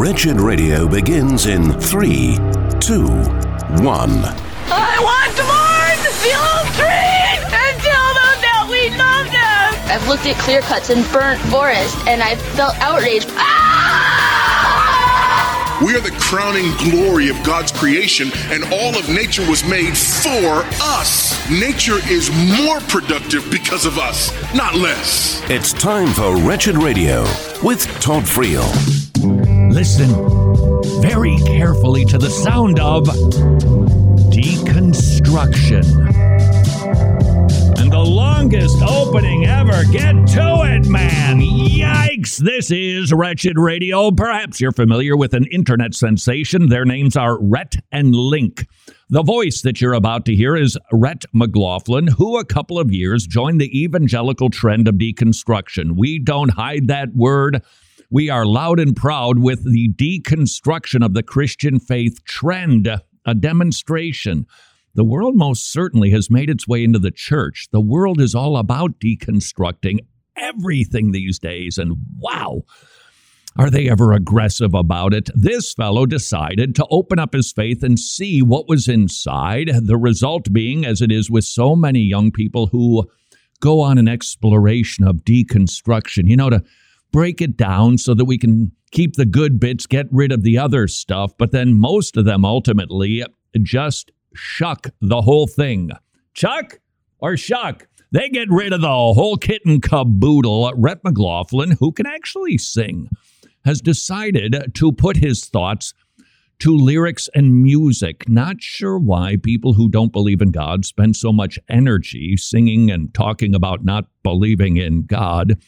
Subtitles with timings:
[0.00, 2.36] Wretched Radio begins in three,
[2.80, 3.06] two,
[3.84, 4.24] one.
[4.72, 9.76] I want to mourn the old trees and tell them that we love them.
[9.92, 13.28] I've looked at clear cuts and burnt forest, and I've felt outraged.
[13.32, 13.76] Ah!
[15.84, 20.64] We are the crowning glory of God's creation, and all of nature was made for
[20.80, 21.38] us.
[21.50, 25.42] Nature is more productive because of us, not less.
[25.50, 27.24] It's time for Wretched Radio
[27.62, 28.99] with Todd Friel.
[29.70, 30.10] Listen
[31.00, 33.04] very carefully to the sound of
[34.30, 35.84] deconstruction.
[37.78, 39.84] And the longest opening ever.
[39.92, 41.40] Get to it, man.
[41.40, 42.38] Yikes.
[42.38, 44.10] This is Wretched Radio.
[44.10, 46.68] Perhaps you're familiar with an internet sensation.
[46.68, 48.66] Their names are Rhett and Link.
[49.08, 53.24] The voice that you're about to hear is Rhett McLaughlin, who a couple of years
[53.24, 55.96] joined the evangelical trend of deconstruction.
[55.96, 57.62] We don't hide that word.
[58.12, 62.88] We are loud and proud with the deconstruction of the Christian faith trend,
[63.24, 64.46] a demonstration.
[64.96, 67.68] The world most certainly has made its way into the church.
[67.70, 70.00] The world is all about deconstructing
[70.36, 72.62] everything these days, and wow.
[73.56, 75.30] Are they ever aggressive about it?
[75.32, 79.70] This fellow decided to open up his faith and see what was inside.
[79.82, 83.08] The result being, as it is with so many young people who
[83.60, 86.64] go on an exploration of deconstruction, you know, to
[87.12, 90.58] break it down so that we can keep the good bits, get rid of the
[90.58, 91.32] other stuff.
[91.38, 93.24] But then most of them ultimately
[93.62, 95.90] just shuck the whole thing.
[96.34, 96.80] Chuck
[97.18, 97.86] or shuck?
[98.12, 100.72] They get rid of the whole kit and caboodle.
[100.76, 103.08] Rhett McLaughlin, who can actually sing,
[103.64, 105.94] has decided to put his thoughts
[106.60, 108.28] to lyrics and music.
[108.28, 113.14] Not sure why people who don't believe in God spend so much energy singing and
[113.14, 115.60] talking about not believing in God.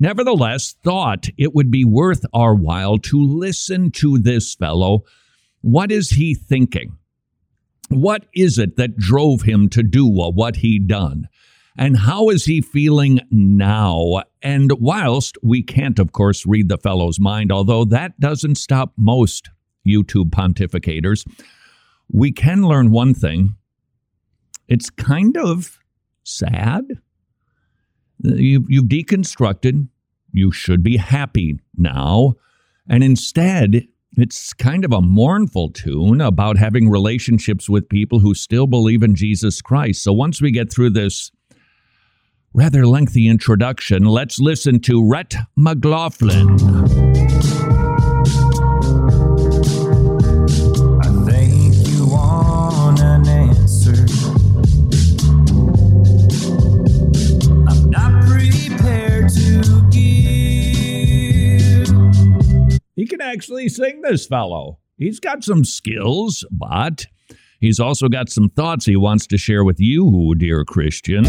[0.00, 5.02] Nevertheless, thought it would be worth our while to listen to this fellow.
[5.60, 6.96] What is he thinking?
[7.88, 11.28] What is it that drove him to do what he done?
[11.76, 14.22] And how is he feeling now?
[14.42, 19.48] And whilst we can't, of course, read the fellow's mind, although that doesn't stop most
[19.86, 21.26] YouTube pontificators,
[22.12, 23.54] we can learn one thing.
[24.66, 25.78] It's kind of
[26.24, 26.84] sad.
[28.20, 29.88] You've, you've deconstructed.
[30.32, 32.34] You should be happy now.
[32.88, 33.86] And instead,
[34.16, 39.14] it's kind of a mournful tune about having relationships with people who still believe in
[39.14, 40.02] Jesus Christ.
[40.02, 41.30] So once we get through this
[42.52, 46.56] rather lengthy introduction, let's listen to Rhett McLaughlin.
[63.28, 64.78] Actually sing, this fellow.
[64.96, 67.06] He's got some skills, but
[67.60, 71.24] he's also got some thoughts he wants to share with you, dear Christian.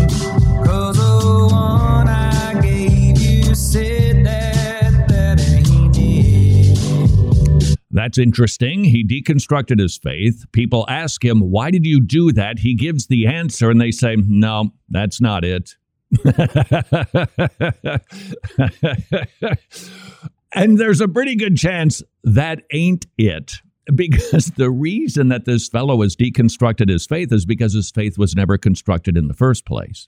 [7.92, 8.86] That's interesting.
[8.86, 10.46] He deconstructed his faith.
[10.52, 12.60] People ask him, Why did you do that?
[12.60, 15.76] He gives the answer, and they say, No, that's not it.
[20.54, 23.56] And there's a pretty good chance that ain't it.
[23.96, 28.36] Because the reason that this fellow has deconstructed his faith is because his faith was
[28.36, 30.08] never constructed in the first place.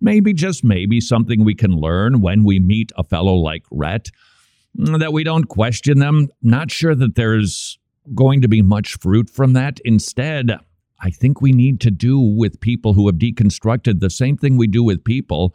[0.00, 4.10] Maybe, just maybe, something we can learn when we meet a fellow like Rhett
[4.78, 6.28] mm, that we don't question them.
[6.40, 7.78] Not sure that there's
[8.14, 9.80] going to be much fruit from that.
[9.84, 10.52] Instead,
[11.00, 14.66] I think we need to do with people who have deconstructed the same thing we
[14.66, 15.54] do with people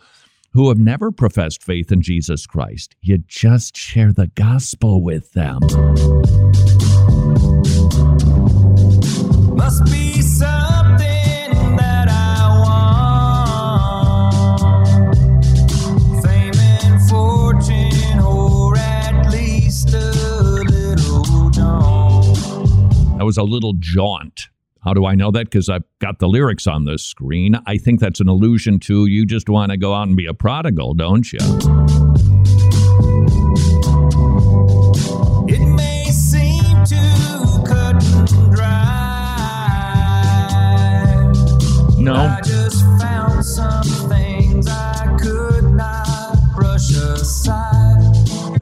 [0.53, 2.95] who have never professed faith in Jesus Christ.
[3.01, 5.59] You just share the gospel with them.
[9.55, 12.47] Must be something that I
[14.29, 15.15] want.
[16.23, 22.37] Fame and fortune, or at least a little jaunt.
[23.17, 24.49] That was a little jaunt.
[24.83, 25.45] How do I know that?
[25.45, 27.55] Because I've got the lyrics on the screen.
[27.65, 30.33] I think that's an allusion to you just want to go out and be a
[30.33, 31.39] prodigal, don't you?
[35.47, 38.91] It may seem too cut and dry.
[41.97, 42.37] No.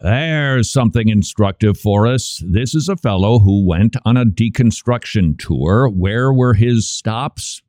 [0.02, 2.44] There's something instructive for us.
[2.44, 5.90] This is a fellow who went on a deconstruction tour.
[5.90, 7.62] Where were his stops?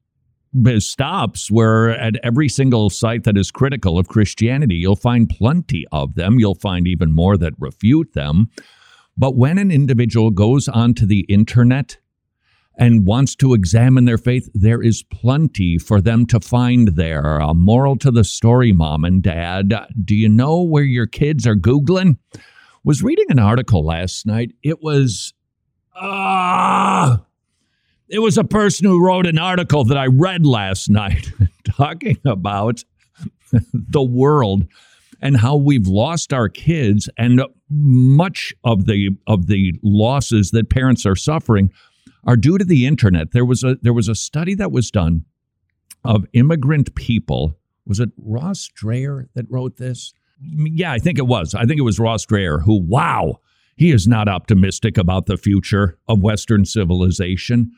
[0.64, 4.76] His stops were at every single site that is critical of Christianity.
[4.76, 6.38] You'll find plenty of them.
[6.38, 8.49] You'll find even more that refute them.
[9.14, 11.99] But when an individual goes onto the internet
[12.76, 17.38] and wants to examine their faith, there is plenty for them to find there.
[17.38, 19.74] A moral to the story, mom and dad.
[20.04, 22.16] Do you know where your kids are Googling?
[22.84, 24.52] Was reading an article last night.
[24.62, 25.34] It was,
[25.94, 27.24] ah,
[28.08, 31.30] it was a person who wrote an article that I read last night
[31.64, 32.82] talking about
[33.72, 34.66] the world
[35.20, 41.06] and how we've lost our kids and much of the of the losses that parents
[41.06, 41.70] are suffering
[42.25, 43.32] are due to the internet.
[43.32, 45.25] There was a there was a study that was done
[46.04, 47.58] of immigrant people.
[47.87, 50.12] Was it Ross Dreher that wrote this?
[50.40, 51.54] Yeah, I think it was.
[51.54, 53.40] I think it was Ross Dreher who wow,
[53.76, 57.72] he is not optimistic about the future of western civilization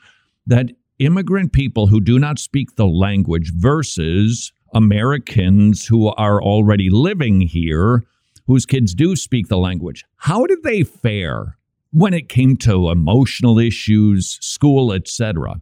[0.46, 7.40] that immigrant people who do not speak the language versus Americans who are already living
[7.40, 8.04] here
[8.46, 10.04] whose kids do speak the language.
[10.16, 11.56] How did they fare
[11.94, 15.60] when it came to emotional issues, school, etc.?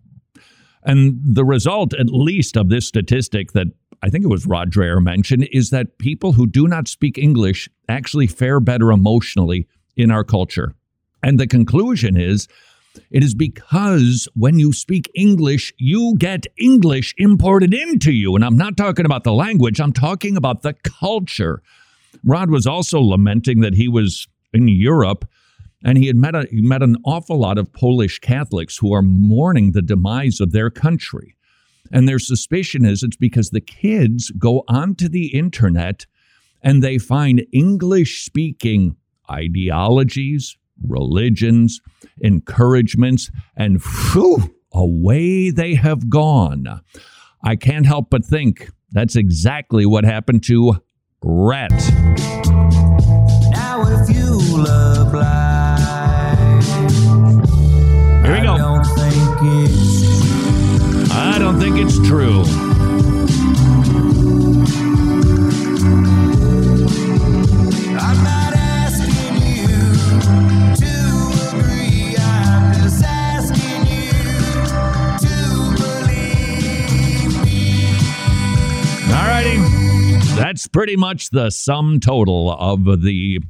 [0.82, 3.68] And the result, at least, of this statistic that
[4.02, 7.68] I think it was Rod Dreher mentioned, is that people who do not speak English
[7.88, 10.74] actually fare better emotionally in our culture.
[11.22, 12.48] And the conclusion is
[13.10, 18.34] it is because when you speak English, you get English imported into you.
[18.34, 21.62] And I'm not talking about the language, I'm talking about the culture.
[22.24, 25.26] Rod was also lamenting that he was in Europe
[25.84, 29.72] and he had met, a, met an awful lot of Polish Catholics who are mourning
[29.72, 31.34] the demise of their country.
[31.90, 36.06] And their suspicion is it's because the kids go onto the internet
[36.62, 38.96] and they find English speaking
[39.30, 40.56] ideologies,
[40.86, 41.80] religions,
[42.20, 46.80] encouragements, and whew, away they have gone.
[47.44, 50.82] I can't help but think that's exactly what happened to
[51.22, 51.72] Rhett.
[79.08, 79.56] All righty.
[80.36, 83.40] That's pretty much the sum total of the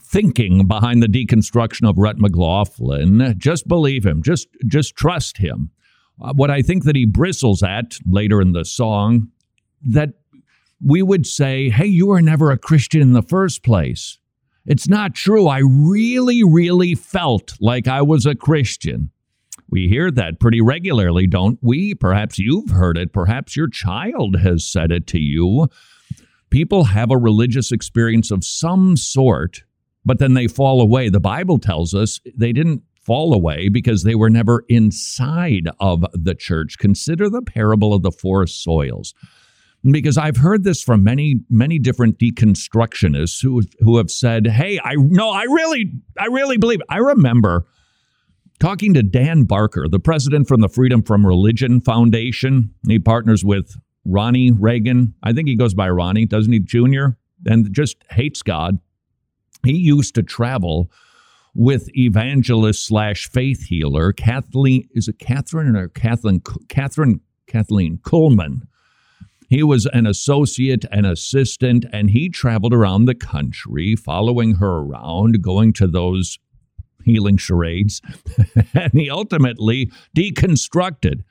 [0.00, 3.34] thinking behind the deconstruction of Rhett McLaughlin.
[3.36, 4.22] Just believe him.
[4.22, 5.72] Just just trust him.
[6.20, 9.28] Uh, what I think that he bristles at later in the song
[9.82, 10.10] that
[10.84, 14.18] we would say, "Hey, you were never a Christian in the first place."
[14.66, 15.46] It's not true.
[15.46, 19.10] I really really felt like I was a Christian.
[19.70, 21.94] We hear that pretty regularly, don't we?
[21.94, 23.12] Perhaps you've heard it.
[23.12, 25.68] Perhaps your child has said it to you.
[26.50, 29.64] People have a religious experience of some sort,
[30.04, 31.10] but then they fall away.
[31.10, 36.34] The Bible tells us they didn't fall away because they were never inside of the
[36.34, 36.76] church.
[36.76, 39.14] Consider the parable of the four soils.
[39.82, 44.96] Because I've heard this from many, many different deconstructionists who who have said, "Hey, I
[44.96, 47.66] no, I really, I really believe." I remember
[48.58, 52.74] talking to Dan Barker, the president from the Freedom from Religion Foundation.
[52.86, 55.14] He partners with Ronnie Reagan.
[55.22, 57.16] I think he goes by Ronnie, doesn't he, Jr.?
[57.46, 58.78] And just hates God.
[59.64, 60.90] He used to travel
[61.54, 64.88] with evangelist slash faith healer Kathleen.
[64.92, 66.42] Is it Catherine or Kathleen?
[66.68, 68.62] Catherine Kathleen Kuhlman.
[69.48, 75.42] He was an associate and assistant, and he traveled around the country, following her around,
[75.42, 76.38] going to those
[77.04, 78.02] healing charades,
[78.74, 81.24] and he ultimately deconstructed.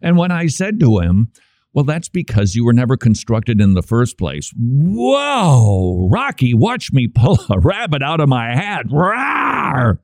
[0.00, 1.32] And when I said to him,
[1.72, 4.52] well, that's because you were never constructed in the first place.
[4.56, 8.86] Whoa, Rocky, watch me pull a rabbit out of my hat.
[8.88, 9.98] Rawr!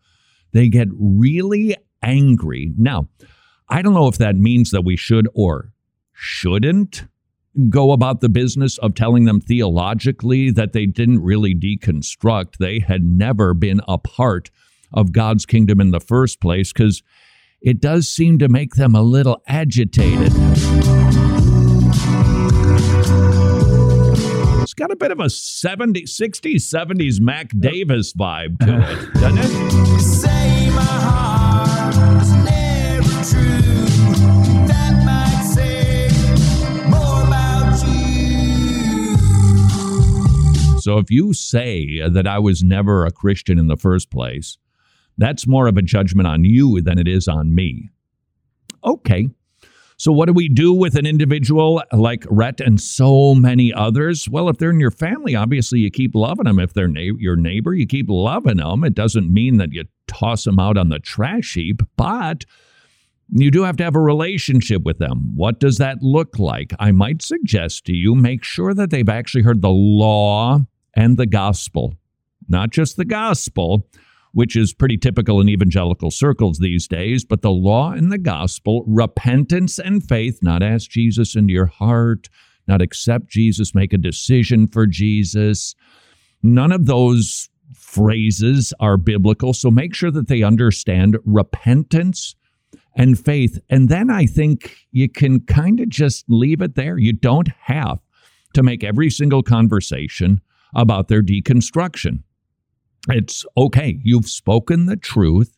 [0.53, 2.73] They get really angry.
[2.79, 3.09] Now,
[3.69, 5.73] I don't know if that means that we should or
[6.13, 7.05] shouldn't
[7.69, 12.59] go about the business of telling them theologically that they didn't really deconstruct.
[12.59, 14.51] They had never been a part
[14.93, 17.03] of God's kingdom in the first place because
[17.61, 20.33] it does seem to make them a little agitated.
[24.77, 30.01] Got a bit of a 70, 60s, 70s Mac Davis vibe to it, doesn't it?
[30.01, 33.87] Say my heart's never true.
[34.67, 36.11] That might say
[36.89, 37.83] more about
[40.69, 40.79] you.
[40.81, 44.59] So if you say that I was never a Christian in the first place,
[45.17, 47.89] that's more of a judgment on you than it is on me.
[48.85, 49.31] Okay.
[49.99, 54.29] So, what do we do with an individual like Rhett and so many others?
[54.29, 56.59] Well, if they're in your family, obviously you keep loving them.
[56.59, 58.85] If they're na- your neighbor, you keep loving them.
[58.85, 62.45] It doesn't mean that you toss them out on the trash heap, but
[63.31, 65.35] you do have to have a relationship with them.
[65.35, 66.73] What does that look like?
[66.79, 70.61] I might suggest to you make sure that they've actually heard the law
[70.95, 71.95] and the gospel,
[72.49, 73.89] not just the gospel,
[74.37, 78.85] which is pretty typical in evangelical circles these days, but the law and the gospel,
[78.87, 82.29] repentance and faith, not ask Jesus into your heart,
[82.69, 85.75] not accept Jesus, make a decision for Jesus.
[86.43, 89.55] None of those phrases are biblical.
[89.55, 92.35] So make sure that they understand repentance
[92.95, 93.59] and faith.
[93.71, 96.99] And then I think you can kind of just leave it there.
[96.99, 98.01] You don't have
[98.53, 100.43] to make every single conversation
[100.75, 102.23] about their deconstruction.
[103.09, 103.99] It's okay.
[104.03, 105.57] You've spoken the truth.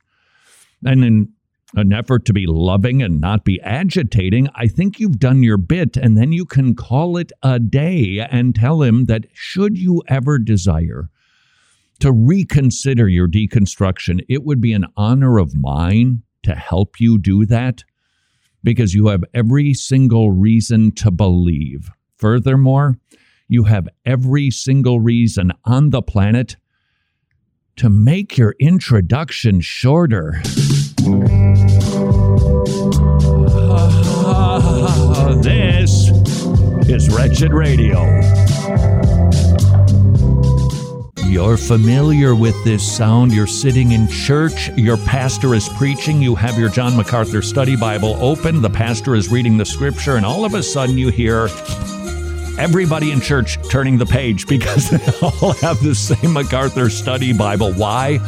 [0.85, 1.33] And in
[1.75, 5.97] an effort to be loving and not be agitating, I think you've done your bit.
[5.97, 10.39] And then you can call it a day and tell him that should you ever
[10.39, 11.11] desire
[12.01, 17.45] to reconsider your deconstruction, it would be an honor of mine to help you do
[17.47, 17.83] that
[18.63, 21.91] because you have every single reason to believe.
[22.17, 22.99] Furthermore,
[23.49, 26.57] you have every single reason on the planet
[27.79, 30.41] to make your introduction shorter.
[35.43, 36.09] this
[36.89, 38.03] is Wretched Radio.
[41.25, 43.33] You're familiar with this sound.
[43.33, 44.71] You're sitting in church.
[44.71, 46.21] Your pastor is preaching.
[46.21, 48.61] You have your John MacArthur study Bible open.
[48.61, 51.49] The pastor is reading the scripture, and all of a sudden you hear
[52.59, 57.73] everybody in church turning the page because they all have the same MacArthur study Bible.
[57.73, 58.19] Why?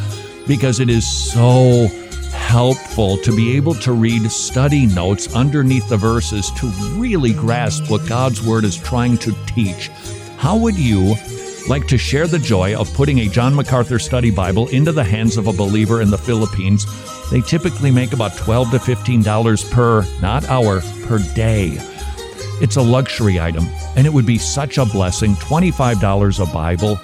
[0.47, 1.87] Because it is so
[2.31, 8.07] helpful to be able to read study notes underneath the verses to really grasp what
[8.07, 9.89] God's Word is trying to teach.
[10.37, 11.15] How would you
[11.67, 15.37] like to share the joy of putting a John MacArthur study Bible into the hands
[15.37, 16.85] of a believer in the Philippines?
[17.29, 21.77] They typically make about 12 to $15 per, not hour, per day.
[22.61, 23.65] It's a luxury item,
[23.95, 25.33] and it would be such a blessing.
[25.35, 26.95] $25 a Bible,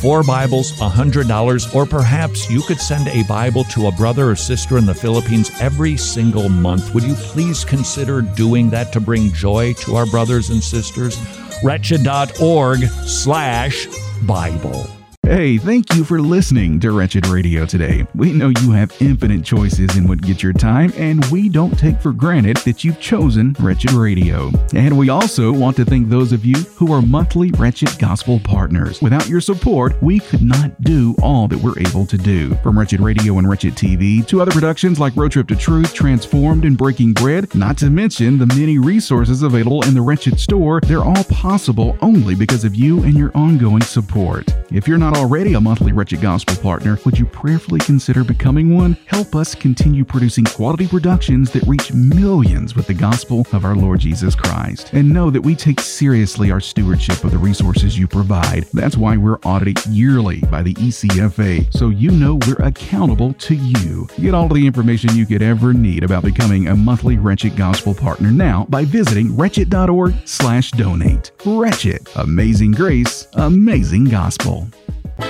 [0.00, 4.76] four Bibles, $100, or perhaps you could send a Bible to a brother or sister
[4.76, 6.92] in the Philippines every single month.
[6.94, 11.18] Would you please consider doing that to bring joy to our brothers and sisters?
[11.62, 13.86] Wretched.org slash
[14.26, 14.99] Bible.
[15.30, 18.04] Hey, thank you for listening to Wretched Radio today.
[18.16, 22.00] We know you have infinite choices in what gets your time, and we don't take
[22.00, 24.50] for granted that you've chosen Wretched Radio.
[24.74, 29.00] And we also want to thank those of you who are monthly Wretched Gospel partners.
[29.00, 32.56] Without your support, we could not do all that we're able to do.
[32.56, 36.64] From Wretched Radio and Wretched TV to other productions like Road Trip to Truth, Transformed,
[36.64, 41.04] and Breaking Bread, not to mention the many resources available in the Wretched store, they're
[41.04, 44.52] all possible only because of you and your ongoing support.
[44.72, 48.96] If you're not already a monthly Wretched Gospel partner, would you prayerfully consider becoming one?
[49.04, 54.00] Help us continue producing quality productions that reach millions with the gospel of our Lord
[54.00, 54.94] Jesus Christ.
[54.94, 58.64] And know that we take seriously our stewardship of the resources you provide.
[58.72, 64.08] That's why we're audited yearly by the ECFA, so you know we're accountable to you.
[64.18, 68.30] Get all the information you could ever need about becoming a monthly Wretched Gospel partner
[68.30, 71.32] now by visiting wretched.org slash donate.
[71.44, 72.08] Wretched.
[72.16, 74.66] Amazing grace, amazing gospel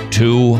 [0.09, 0.59] two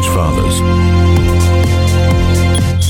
[0.00, 0.60] Church fathers.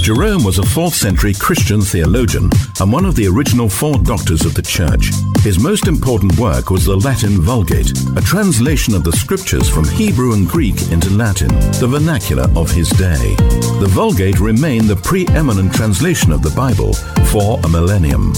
[0.00, 2.50] Jerome was a 4th century Christian theologian
[2.80, 5.10] and one of the original four doctors of the Church.
[5.42, 10.34] His most important work was the Latin Vulgate, a translation of the scriptures from Hebrew
[10.34, 11.48] and Greek into Latin,
[11.80, 13.34] the vernacular of his day.
[13.80, 16.94] The Vulgate remained the preeminent translation of the Bible
[17.30, 18.32] for a millennium.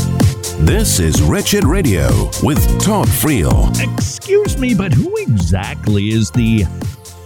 [0.66, 2.08] This is Wretched Radio
[2.42, 3.70] with Todd Friel.
[3.96, 6.64] Excuse me, but who exactly is the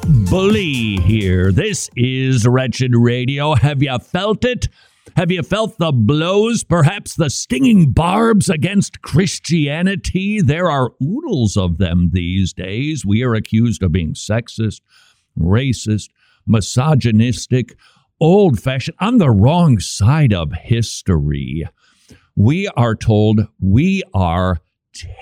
[0.08, 1.50] bully here?
[1.50, 3.54] This is Wretched Radio.
[3.54, 4.68] Have you felt it?
[5.16, 10.40] Have you felt the blows, perhaps the stinging barbs against Christianity?
[10.40, 13.04] There are oodles of them these days.
[13.04, 14.80] We are accused of being sexist,
[15.38, 16.10] racist,
[16.46, 17.76] misogynistic,
[18.20, 21.64] old fashioned, on the wrong side of history.
[22.36, 24.60] We are told we are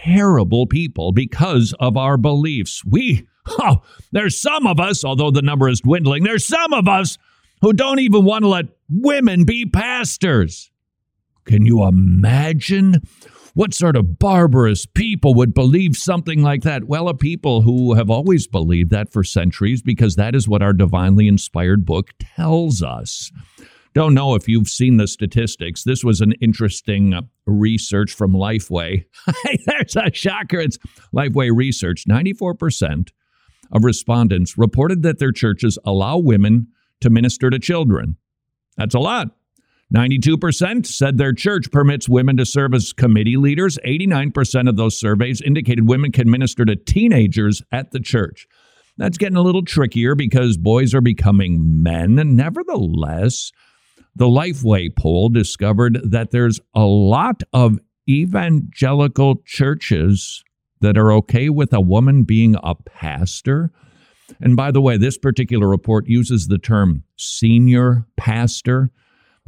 [0.04, 2.83] terrible people because of our beliefs.
[2.85, 7.19] We, oh, there's some of us, although the number is dwindling, there's some of us
[7.61, 10.71] who don't even want to let women be pastors.
[11.45, 13.02] Can you imagine
[13.54, 16.85] what sort of barbarous people would believe something like that?
[16.85, 20.73] Well, a people who have always believed that for centuries because that is what our
[20.73, 23.31] divinely inspired book tells us.
[23.95, 25.85] Don't know if you've seen the statistics.
[25.85, 29.05] This was an interesting uh, research from Lifeway.
[29.67, 30.59] There's a shocker.
[30.59, 30.79] It's
[31.15, 32.05] Lifeway research.
[32.09, 33.11] 94%
[33.71, 36.67] of respondents reported that their churches allow women
[37.01, 38.17] to minister to children.
[38.77, 39.29] That's a lot.
[39.95, 43.79] 92% said their church permits women to serve as committee leaders.
[43.87, 48.49] 89% of those surveys indicated women can minister to teenagers at the church.
[48.97, 52.15] That's getting a little trickier because boys are becoming men.
[52.37, 53.53] Nevertheless,
[54.16, 57.78] the Lifeway poll discovered that there's a lot of
[58.09, 60.44] evangelical churches
[60.80, 63.71] that are okay with a woman being a pastor.
[64.40, 68.90] And by the way, this particular report uses the term senior pastor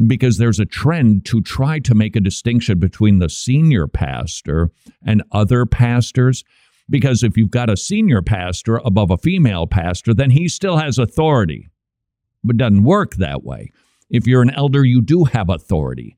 [0.07, 4.71] because there's a trend to try to make a distinction between the senior pastor
[5.05, 6.45] and other pastors.
[6.89, 10.99] Because if you've got a senior pastor above a female pastor, then he still has
[10.99, 11.69] authority.
[12.45, 13.73] But doesn't work that way.
[14.11, 16.17] If you're an elder, you do have authority.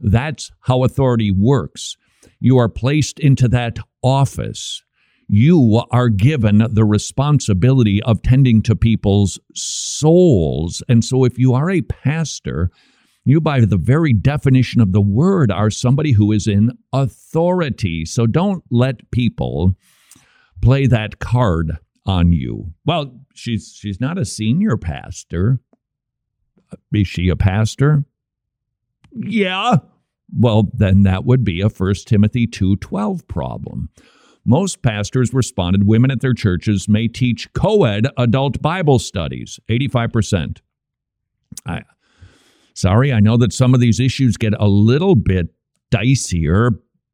[0.00, 1.96] That's how authority works.
[2.38, 4.82] You are placed into that office.
[5.28, 10.82] You are given the responsibility of tending to people's souls.
[10.88, 12.70] And so, if you are a pastor,
[13.24, 18.04] you, by the very definition of the word, are somebody who is in authority.
[18.04, 19.74] So, don't let people
[20.60, 22.72] play that card on you.
[22.84, 25.60] Well, she's she's not a senior pastor.
[26.92, 28.04] Is she a pastor?
[29.12, 29.76] Yeah.
[30.36, 33.88] Well, then that would be a 1 Timothy 2:12 problem.
[34.44, 40.60] Most pastors responded women at their churches may teach co-ed adult Bible studies, 85%.
[41.66, 41.82] I
[42.74, 45.48] Sorry, I know that some of these issues get a little bit
[45.90, 46.70] dicier,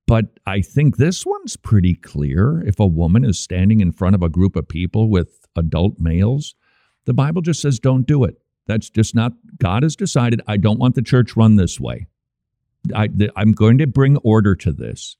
[0.06, 2.62] but I think this one's pretty clear.
[2.64, 6.54] If a woman is standing in front of a group of people with adult males,
[7.06, 8.36] the Bible just says don't do it.
[8.66, 12.06] That's just not, God has decided, I don't want the church run this way.
[12.94, 15.16] I, I'm going to bring order to this.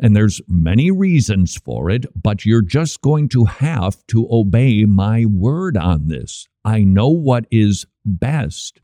[0.00, 5.24] And there's many reasons for it, but you're just going to have to obey my
[5.24, 6.48] word on this.
[6.64, 8.80] I know what is best.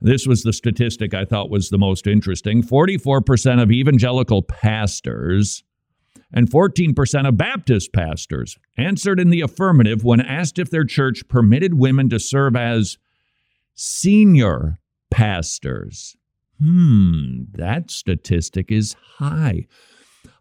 [0.00, 2.62] This was the statistic I thought was the most interesting.
[2.62, 5.62] 44% of evangelical pastors
[6.32, 11.74] and 14% of Baptist pastors answered in the affirmative when asked if their church permitted
[11.74, 12.98] women to serve as
[13.76, 16.16] senior pastors.
[16.60, 19.66] Hmm, that statistic is high.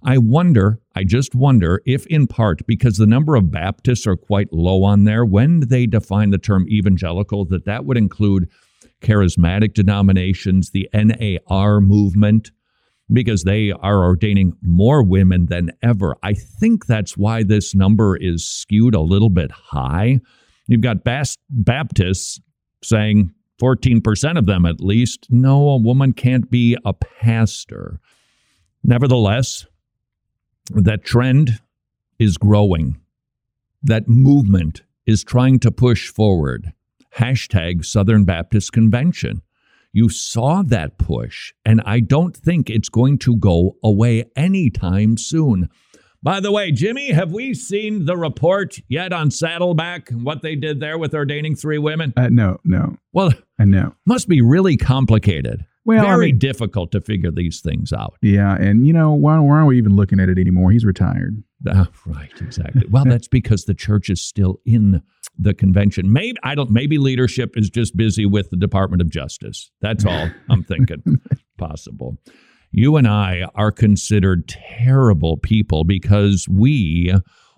[0.01, 4.51] I wonder, I just wonder if, in part, because the number of Baptists are quite
[4.53, 8.49] low on there, when they define the term evangelical, that that would include
[9.01, 12.51] charismatic denominations, the NAR movement,
[13.11, 16.15] because they are ordaining more women than ever.
[16.23, 20.19] I think that's why this number is skewed a little bit high.
[20.67, 22.39] You've got Baptists
[22.85, 27.99] saying 14% of them at least, no, a woman can't be a pastor.
[28.83, 29.65] Nevertheless,
[30.71, 31.59] that trend
[32.19, 32.99] is growing.
[33.81, 36.73] That movement is trying to push forward.
[37.17, 39.41] Hashtag Southern Baptist Convention.
[39.93, 45.69] You saw that push, and I don't think it's going to go away anytime soon.
[46.25, 50.09] By the way, Jimmy, have we seen the report yet on Saddleback?
[50.09, 52.13] and What they did there with ordaining three women?
[52.17, 52.97] Uh, no, no.
[53.13, 53.93] Well, I know.
[54.07, 55.67] Must be really complicated.
[55.85, 58.15] Well, very I mean, difficult to figure these things out.
[58.23, 60.71] Yeah, and you know why, why aren't we even looking at it anymore?
[60.71, 61.43] He's retired.
[61.69, 62.81] Uh, right, exactly.
[62.89, 65.03] well, that's because the church is still in
[65.37, 66.11] the convention.
[66.11, 66.71] Maybe I don't.
[66.71, 69.69] Maybe leadership is just busy with the Department of Justice.
[69.79, 71.03] That's all I'm thinking.
[71.59, 72.17] Possible.
[72.77, 77.13] You and I are considered terrible people because we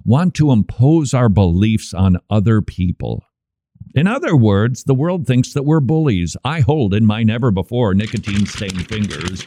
[0.06, 3.23] want to impose our beliefs on other people.
[3.95, 6.38] In other words, the world thinks that we're bullies.
[6.45, 9.43] I hold in my never before nicotine stained fingers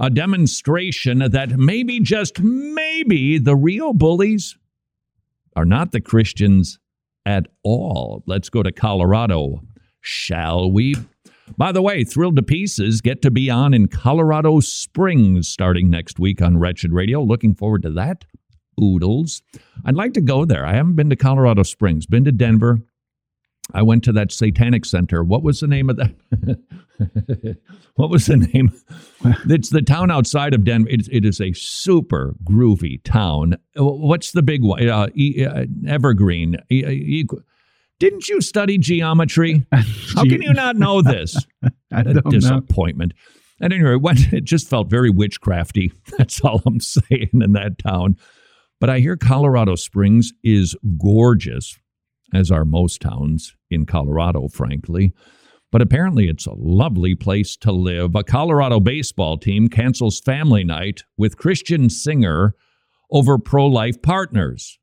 [0.00, 4.56] a demonstration that maybe, just maybe, the real bullies
[5.54, 6.80] are not the Christians
[7.24, 8.24] at all.
[8.26, 9.60] Let's go to Colorado,
[10.00, 10.96] shall we?
[11.56, 16.18] By the way, Thrilled to Pieces get to be on in Colorado Springs starting next
[16.18, 17.22] week on Wretched Radio.
[17.22, 18.24] Looking forward to that.
[18.80, 19.42] Oodles.
[19.84, 20.64] I'd like to go there.
[20.64, 22.80] I haven't been to Colorado Springs, been to Denver.
[23.72, 25.22] I went to that satanic center.
[25.22, 26.14] What was the name of that?
[27.94, 28.72] what was the name?
[29.50, 30.88] It's the town outside of Denver.
[30.88, 33.56] It, it is a super groovy town.
[33.76, 34.88] What's the big one?
[34.88, 36.56] Uh, e, uh, Evergreen.
[36.70, 37.26] E, e,
[38.00, 39.64] didn't you study geometry?
[39.72, 41.36] How can you not know this?
[41.92, 42.30] I don't know.
[42.30, 43.12] disappointment.
[43.62, 45.92] At any rate, it just felt very witchcrafty.
[46.18, 48.16] That's all I'm saying in that town.
[48.80, 51.78] But I hear Colorado Springs is gorgeous,
[52.32, 55.12] as are most towns in Colorado, frankly.
[55.70, 58.14] But apparently, it's a lovely place to live.
[58.14, 62.54] A Colorado baseball team cancels family night with Christian singer
[63.10, 64.79] over pro life partners.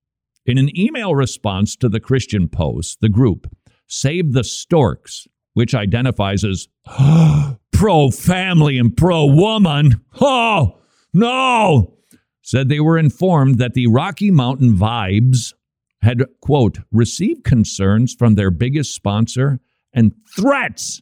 [0.48, 3.54] In an email response to the Christian Post, the group
[3.86, 6.70] Save the Storks, which identifies as
[7.74, 10.78] pro family and pro woman, oh,
[11.14, 11.98] no,
[12.42, 15.54] said they were informed that the Rocky Mountain Vibes
[16.02, 19.60] had, quote, received concerns from their biggest sponsor
[19.94, 21.02] and threats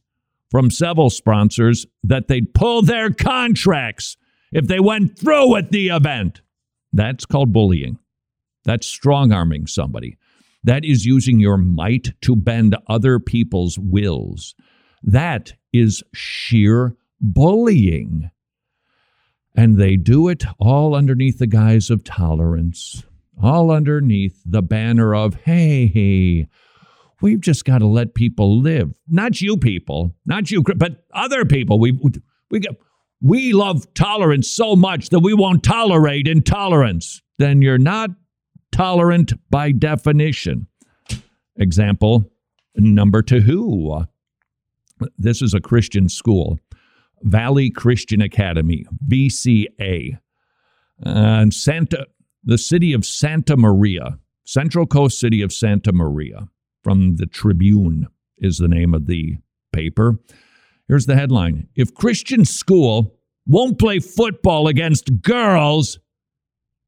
[0.49, 4.17] from several sponsors that they'd pull their contracts
[4.51, 6.41] if they went through with the event.
[6.91, 7.99] That's called bullying.
[8.65, 10.17] That's strong arming somebody.
[10.63, 14.56] That is using your might to bend other people's wills.
[15.04, 18.32] That is sheer bullying.
[19.56, 23.04] And they do it all underneath the guise of tolerance,
[23.41, 26.47] all underneath the banner of, hey, hey,
[27.21, 28.93] we've just got to let people live.
[29.08, 31.80] Not you people, not you, but other people.
[31.80, 31.97] We,
[32.49, 32.62] we,
[33.21, 37.21] we love tolerance so much that we won't tolerate intolerance.
[37.38, 38.10] Then you're not
[38.71, 40.67] tolerant by definition.
[41.58, 42.30] Example
[42.75, 44.06] number two.
[45.17, 46.60] This is a Christian school,
[47.21, 50.17] Valley Christian Academy, VCA,
[50.99, 52.08] and Santa,
[52.43, 56.47] the city of Santa Maria, Central Coast city of Santa Maria,
[56.84, 59.38] from the Tribune is the name of the
[59.73, 60.19] paper.
[60.88, 63.15] Here's the headline If Christian school
[63.47, 65.99] won't play football against girls,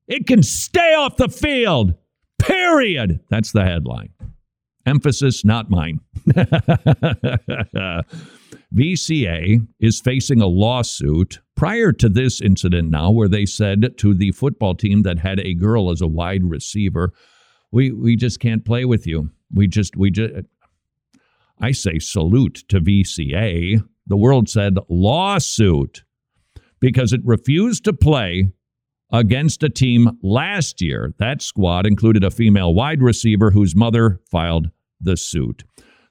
[0.08, 1.96] it can stay off the field.
[2.40, 3.20] Period.
[3.30, 4.10] That's the headline.
[4.86, 6.00] Emphasis, not mine.
[8.74, 14.32] VCA is facing a lawsuit prior to this incident now, where they said to the
[14.32, 17.12] football team that had a girl as a wide receiver,
[17.72, 19.30] we, we just can't play with you.
[19.54, 20.46] We just, we just,
[21.60, 23.82] I say salute to VCA.
[24.06, 26.04] The world said lawsuit
[26.80, 28.52] because it refused to play
[29.12, 31.14] against a team last year.
[31.20, 35.64] That squad included a female wide receiver whose mother filed the suit.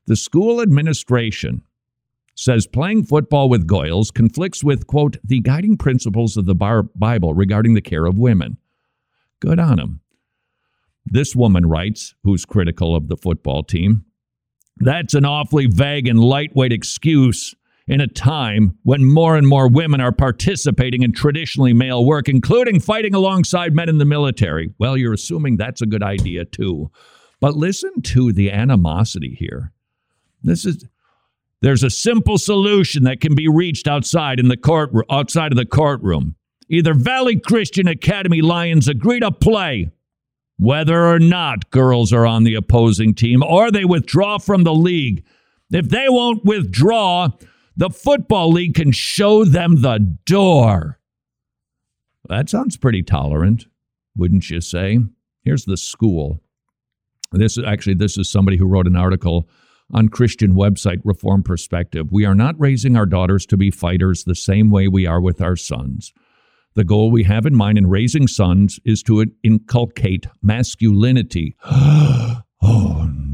[0.06, 1.62] The school administration
[2.34, 7.74] says playing football with Goyles conflicts with, quote, the guiding principles of the Bible regarding
[7.74, 8.58] the care of women.
[9.40, 10.00] Good on him.
[11.04, 14.04] This woman writes, who's critical of the football team,
[14.78, 17.54] that's an awfully vague and lightweight excuse
[17.88, 22.80] in a time when more and more women are participating in traditionally male work, including
[22.80, 24.72] fighting alongside men in the military.
[24.78, 26.90] Well, you're assuming that's a good idea too.
[27.40, 29.72] But listen to the animosity here.
[30.42, 30.86] This is
[31.62, 35.64] there's a simple solution that can be reached outside in the court outside of the
[35.64, 36.36] courtroom.
[36.68, 39.90] Either Valley Christian Academy Lions agree to play
[40.58, 45.24] whether or not girls are on the opposing team or they withdraw from the league.
[45.70, 47.28] If they won't withdraw,
[47.76, 50.98] the Football League can show them the door.
[52.28, 53.66] That sounds pretty tolerant,
[54.16, 54.98] wouldn't you say?
[55.44, 56.40] Here's the school.
[57.32, 59.48] This is actually this is somebody who wrote an article
[59.92, 62.08] on Christian website Reform Perspective.
[62.10, 65.40] We are not raising our daughters to be fighters the same way we are with
[65.40, 66.12] our sons.
[66.74, 71.56] The goal we have in mind in raising sons is to inculcate masculinity.
[71.64, 73.25] oh.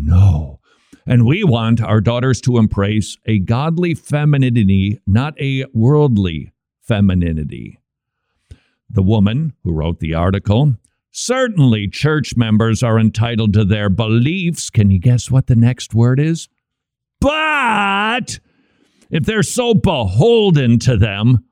[1.07, 7.79] And we want our daughters to embrace a godly femininity, not a worldly femininity.
[8.89, 10.75] The woman who wrote the article
[11.15, 14.71] Certainly, church members are entitled to their beliefs.
[14.71, 16.49] Can you guess what the next word is?
[17.21, 18.41] But
[19.11, 21.45] if they're so beholden to them,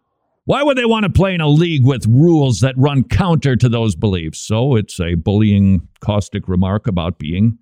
[0.46, 3.68] why would they want to play in a league with rules that run counter to
[3.68, 4.40] those beliefs?
[4.40, 7.58] So it's a bullying, caustic remark about being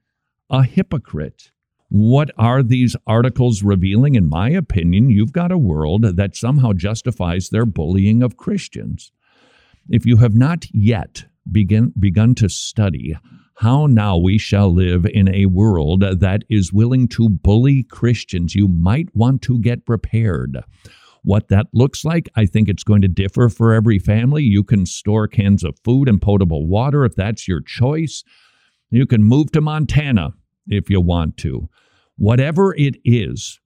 [0.48, 1.50] a hypocrite.
[1.90, 4.14] What are these articles revealing?
[4.14, 9.10] In my opinion, you've got a world that somehow justifies their bullying of Christians.
[9.88, 13.16] If you have not yet begin, begun to study
[13.56, 18.68] how now we shall live in a world that is willing to bully Christians, you
[18.68, 20.58] might want to get prepared.
[21.24, 24.44] What that looks like, I think it's going to differ for every family.
[24.44, 28.22] You can store cans of food and potable water if that's your choice.
[28.90, 30.34] You can move to Montana
[30.68, 31.68] if you want to.
[32.16, 33.60] Whatever it is,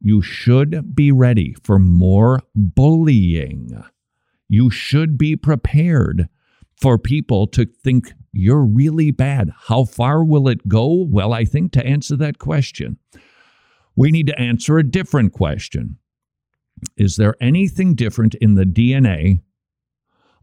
[0.00, 3.70] you should be ready for more bullying.
[4.48, 6.28] You should be prepared
[6.80, 9.50] for people to think you're really bad.
[9.68, 11.06] How far will it go?
[11.08, 12.98] Well, I think to answer that question,
[13.96, 15.98] we need to answer a different question.
[16.96, 19.40] Is there anything different in the DNA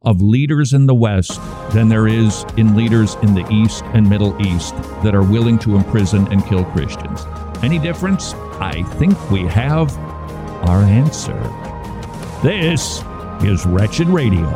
[0.04, 1.40] of leaders in the West
[1.74, 5.76] than there is in leaders in the East and Middle East that are willing to
[5.76, 7.26] imprison and kill Christians?
[7.62, 8.34] Any difference?
[8.60, 9.96] I think we have
[10.68, 11.40] our answer.
[12.42, 13.04] This
[13.44, 14.50] is Wretched Radio.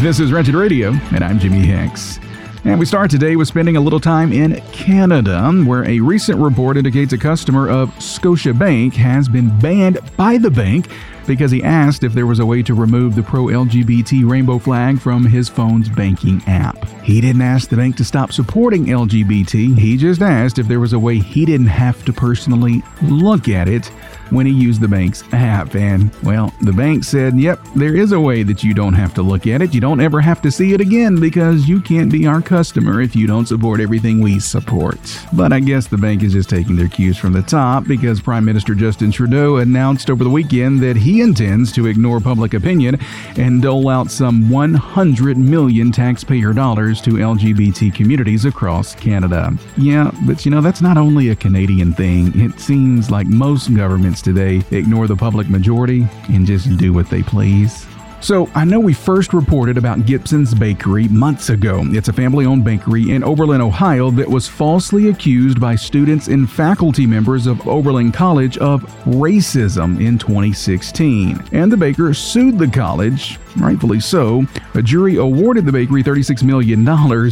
[0.00, 2.20] This is Wretched Radio, and I'm Jimmy Hicks.
[2.64, 6.76] And we start today with spending a little time in Canada, where a recent report
[6.76, 10.88] indicates a customer of Scotiabank has been banned by the bank
[11.26, 15.00] because he asked if there was a way to remove the pro LGBT rainbow flag
[15.00, 16.88] from his phone's banking app.
[17.02, 20.92] He didn't ask the bank to stop supporting LGBT, he just asked if there was
[20.92, 23.90] a way he didn't have to personally look at it
[24.32, 25.74] when he used the bank's app.
[25.74, 29.22] And, well, the bank said, yep, there is a way that you don't have to
[29.22, 29.74] look at it.
[29.74, 33.14] You don't ever have to see it again because you can't be our customer if
[33.14, 34.98] you don't support everything we support.
[35.32, 38.44] But I guess the bank is just taking their cues from the top because Prime
[38.44, 42.98] Minister Justin Trudeau announced over the weekend that he intends to ignore public opinion
[43.36, 49.52] and dole out some 100 million taxpayer dollars to LGBT communities across Canada.
[49.76, 52.32] Yeah, but you know, that's not only a Canadian thing.
[52.40, 57.22] It seems like most governments today ignore the public majority and just do what they
[57.22, 57.86] please.
[58.22, 61.82] So, I know we first reported about Gibson's Bakery months ago.
[61.86, 66.48] It's a family owned bakery in Oberlin, Ohio that was falsely accused by students and
[66.48, 71.42] faculty members of Oberlin College of racism in 2016.
[71.50, 74.44] And the baker sued the college, rightfully so.
[74.74, 76.86] A jury awarded the bakery $36 million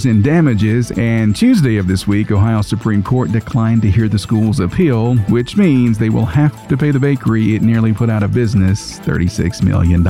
[0.06, 4.60] in damages, and Tuesday of this week, Ohio Supreme Court declined to hear the school's
[4.60, 8.32] appeal, which means they will have to pay the bakery it nearly put out of
[8.32, 10.02] business $36 million.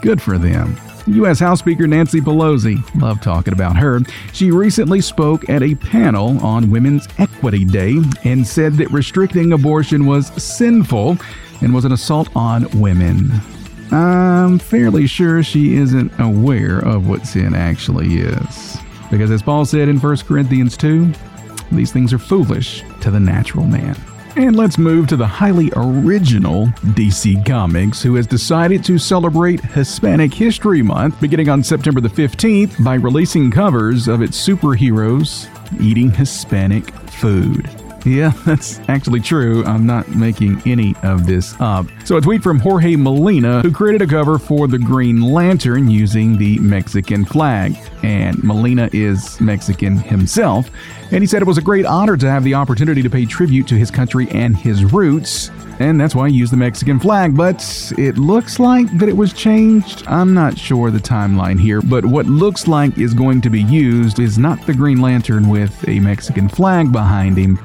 [0.00, 0.76] Good for them.
[1.06, 1.38] U.S.
[1.38, 4.00] House Speaker Nancy Pelosi, love talking about her.
[4.32, 10.06] She recently spoke at a panel on Women's Equity Day and said that restricting abortion
[10.06, 11.18] was sinful
[11.60, 13.30] and was an assault on women.
[13.90, 18.76] I'm fairly sure she isn't aware of what sin actually is.
[19.10, 21.12] Because as Paul said in 1 Corinthians 2,
[21.72, 23.96] these things are foolish to the natural man.
[24.36, 26.66] And let's move to the highly original
[26.96, 32.82] DC Comics, who has decided to celebrate Hispanic History Month beginning on September the 15th
[32.82, 35.48] by releasing covers of its superheroes
[35.80, 37.70] eating Hispanic food.
[38.04, 39.64] Yeah, that's actually true.
[39.64, 41.86] I'm not making any of this up.
[42.04, 46.36] So, a tweet from Jorge Molina, who created a cover for the Green Lantern using
[46.36, 47.76] the Mexican flag.
[48.02, 50.68] And Molina is Mexican himself.
[51.10, 53.66] And he said it was a great honor to have the opportunity to pay tribute
[53.68, 55.50] to his country and his roots.
[55.80, 57.36] And that's why he used the Mexican flag.
[57.36, 60.06] But it looks like that it was changed.
[60.06, 64.18] I'm not sure the timeline here, but what looks like is going to be used
[64.18, 67.58] is not the Green Lantern with a Mexican flag behind him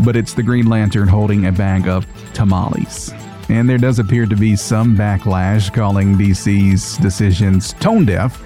[0.00, 3.12] but it's the Green Lantern holding a bag of tamales.
[3.48, 8.42] And there does appear to be some backlash calling DC's decisions tone deaf,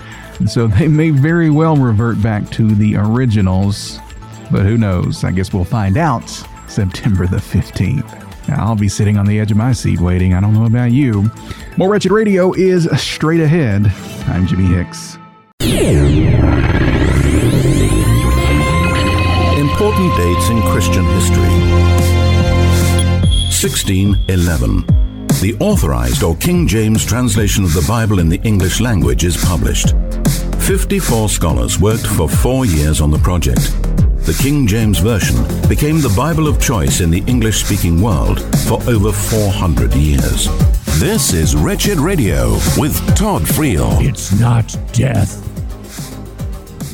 [0.46, 3.98] so they may very well revert back to the originals.
[4.50, 5.24] But who knows?
[5.24, 6.28] I guess we'll find out
[6.68, 8.22] September the 15th.
[8.48, 10.34] I'll be sitting on the edge of my seat waiting.
[10.34, 11.30] I don't know about you.
[11.76, 13.86] More Wretched Radio is straight ahead.
[14.28, 15.18] I'm Jimmy Hicks.
[19.86, 21.48] Important dates in Christian history.
[23.54, 24.84] 1611.
[25.40, 29.94] The authorized or King James translation of the Bible in the English language is published.
[30.58, 33.76] 54 scholars worked for four years on the project.
[34.26, 35.36] The King James Version
[35.68, 40.48] became the Bible of choice in the English speaking world for over 400 years.
[40.98, 44.04] This is Wretched Radio with Todd Friel.
[44.04, 45.44] It's not death.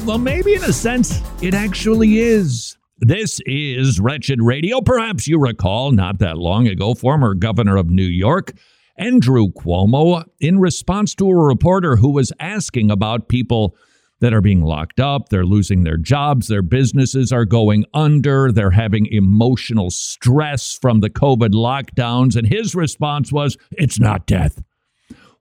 [0.04, 2.76] Well, maybe in a sense, it actually is.
[3.04, 4.80] This is Wretched Radio.
[4.80, 8.52] Perhaps you recall not that long ago, former governor of New York,
[8.96, 13.74] Andrew Cuomo, in response to a reporter who was asking about people
[14.20, 18.70] that are being locked up, they're losing their jobs, their businesses are going under, they're
[18.70, 22.36] having emotional stress from the COVID lockdowns.
[22.36, 24.62] And his response was, It's not death.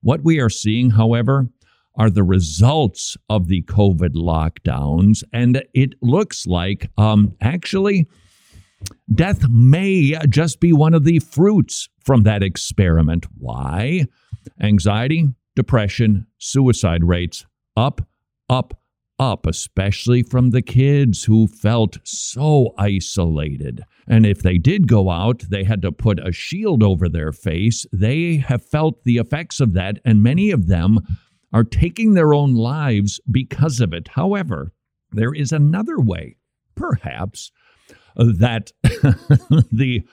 [0.02, 1.48] What we are seeing, however,
[1.96, 5.24] are the results of the COVID lockdowns.
[5.34, 8.08] And it looks like, um, actually,
[9.14, 13.26] death may just be one of the fruits from that experiment.
[13.38, 14.06] Why?
[14.62, 18.02] Anxiety, depression, suicide rates up
[18.52, 18.78] up,
[19.18, 23.82] up, especially from the kids who felt so isolated.
[24.08, 27.86] And if they did go out, they had to put a shield over their face.
[27.94, 31.00] They have felt the effects of that, and many of them
[31.54, 34.10] are taking their own lives because of it.
[34.10, 34.72] However,
[35.12, 36.38] there is another way,
[36.76, 37.52] perhaps,
[38.18, 40.04] uh, that the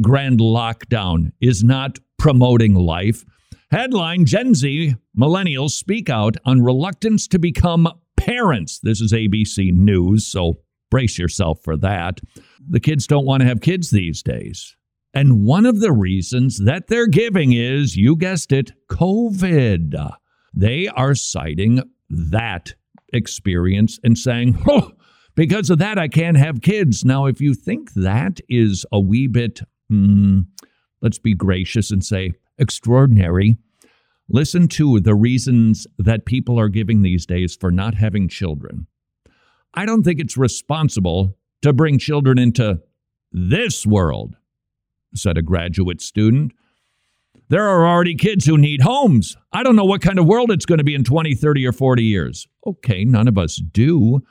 [0.00, 3.24] grand lockdown is not promoting life
[3.72, 8.78] Headline Gen Z millennials speak out on reluctance to become parents.
[8.80, 10.58] This is ABC News, so
[10.90, 12.20] brace yourself for that.
[12.68, 14.76] The kids don't want to have kids these days.
[15.14, 20.12] And one of the reasons that they're giving is, you guessed it, COVID.
[20.54, 22.74] They are citing that
[23.12, 24.92] experience and saying, oh,
[25.34, 27.04] because of that, I can't have kids.
[27.04, 29.60] Now, if you think that is a wee bit,
[29.90, 30.46] mm,
[31.00, 33.56] let's be gracious and say, extraordinary.
[34.28, 38.86] Listen to the reasons that people are giving these days for not having children.
[39.74, 42.80] I don't think it's responsible to bring children into
[43.30, 44.36] this world,
[45.14, 46.52] said a graduate student.
[47.48, 49.36] There are already kids who need homes.
[49.52, 51.72] I don't know what kind of world it's going to be in 20, 30, or
[51.72, 52.46] 40 years.
[52.66, 54.22] Okay, none of us do.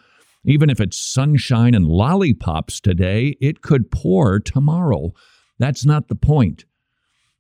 [0.43, 5.13] Even if it's sunshine and lollipops today, it could pour tomorrow.
[5.59, 6.65] That's not the point.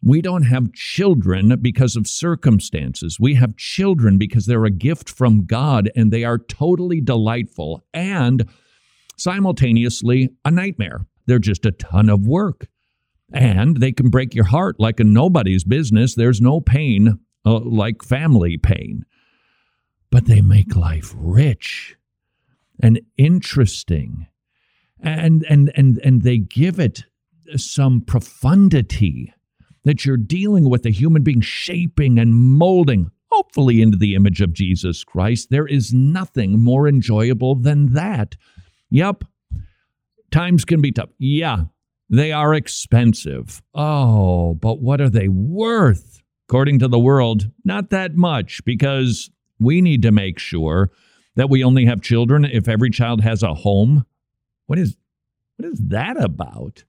[0.03, 3.19] We don't have children because of circumstances.
[3.19, 8.47] We have children because they're a gift from God and they are totally delightful and
[9.17, 11.05] simultaneously a nightmare.
[11.27, 12.67] They're just a ton of work.
[13.33, 16.15] And they can break your heart like a nobody's business.
[16.15, 19.05] There's no pain uh, like family pain.
[20.09, 21.95] But they make life rich
[22.81, 24.27] and interesting.
[25.01, 27.05] And and and and they give it
[27.55, 29.33] some profundity
[29.83, 34.53] that you're dealing with a human being shaping and molding, hopefully into the image of
[34.53, 35.49] Jesus Christ.
[35.49, 38.35] There is nothing more enjoyable than that.
[38.91, 39.23] Yep,
[40.29, 41.09] times can be tough.
[41.17, 41.63] Yeah,
[42.11, 43.61] they are expensive.
[43.73, 46.21] Oh, but what are they worth?
[46.47, 50.91] According to the world, not that much because we need to make sure
[51.37, 54.05] that we only have children if every child has a home.
[54.67, 54.97] What is
[55.55, 56.83] what is that about?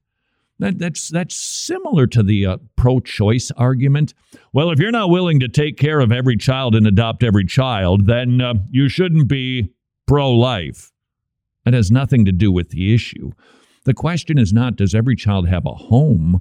[0.59, 4.13] That, that's that's similar to the uh, pro-choice argument.
[4.51, 8.07] Well, if you're not willing to take care of every child and adopt every child,
[8.07, 9.69] then uh, you shouldn't be
[10.05, 10.91] pro-life.
[11.63, 13.31] That has nothing to do with the issue.
[13.85, 16.39] The question is not does every child have a home,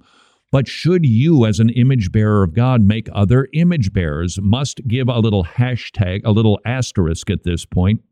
[0.50, 4.38] but should you, as an image bearer of God, make other image bearers?
[4.40, 8.02] Must give a little hashtag, a little asterisk at this point.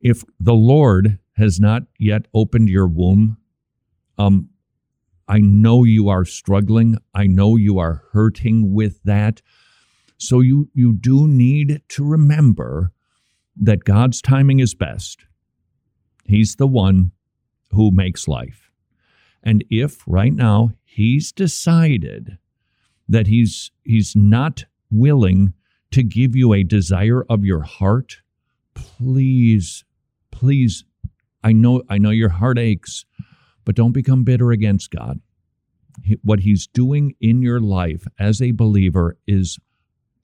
[0.00, 3.36] If the Lord has not yet opened your womb,
[4.16, 4.48] um,
[5.28, 6.96] I know you are struggling.
[7.14, 9.42] I know you are hurting with that.
[10.16, 12.92] So you, you do need to remember
[13.56, 15.26] that God's timing is best.
[16.24, 17.12] He's the one
[17.72, 18.63] who makes life.
[19.44, 22.38] And if right now he's decided
[23.08, 25.52] that he's he's not willing
[25.90, 28.22] to give you a desire of your heart,
[28.74, 29.84] please,
[30.32, 30.84] please,
[31.44, 33.04] I know I know your heart aches.
[33.64, 35.20] But don't become bitter against God.
[36.02, 39.58] He, what He's doing in your life as a believer is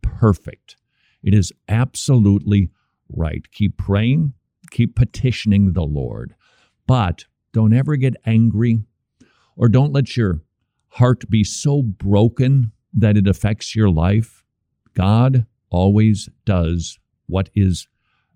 [0.02, 0.76] perfect.
[1.22, 2.70] It is absolutely
[3.08, 3.50] right.
[3.52, 4.34] Keep praying,
[4.70, 6.34] keep petitioning the Lord.
[6.86, 8.80] But don't ever get angry
[9.60, 10.40] or don't let your
[10.92, 14.42] heart be so broken that it affects your life.
[14.94, 17.86] God always does what is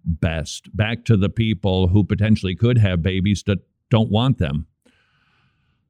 [0.04, 0.76] best.
[0.76, 4.66] Back to the people who potentially could have babies that don't want them.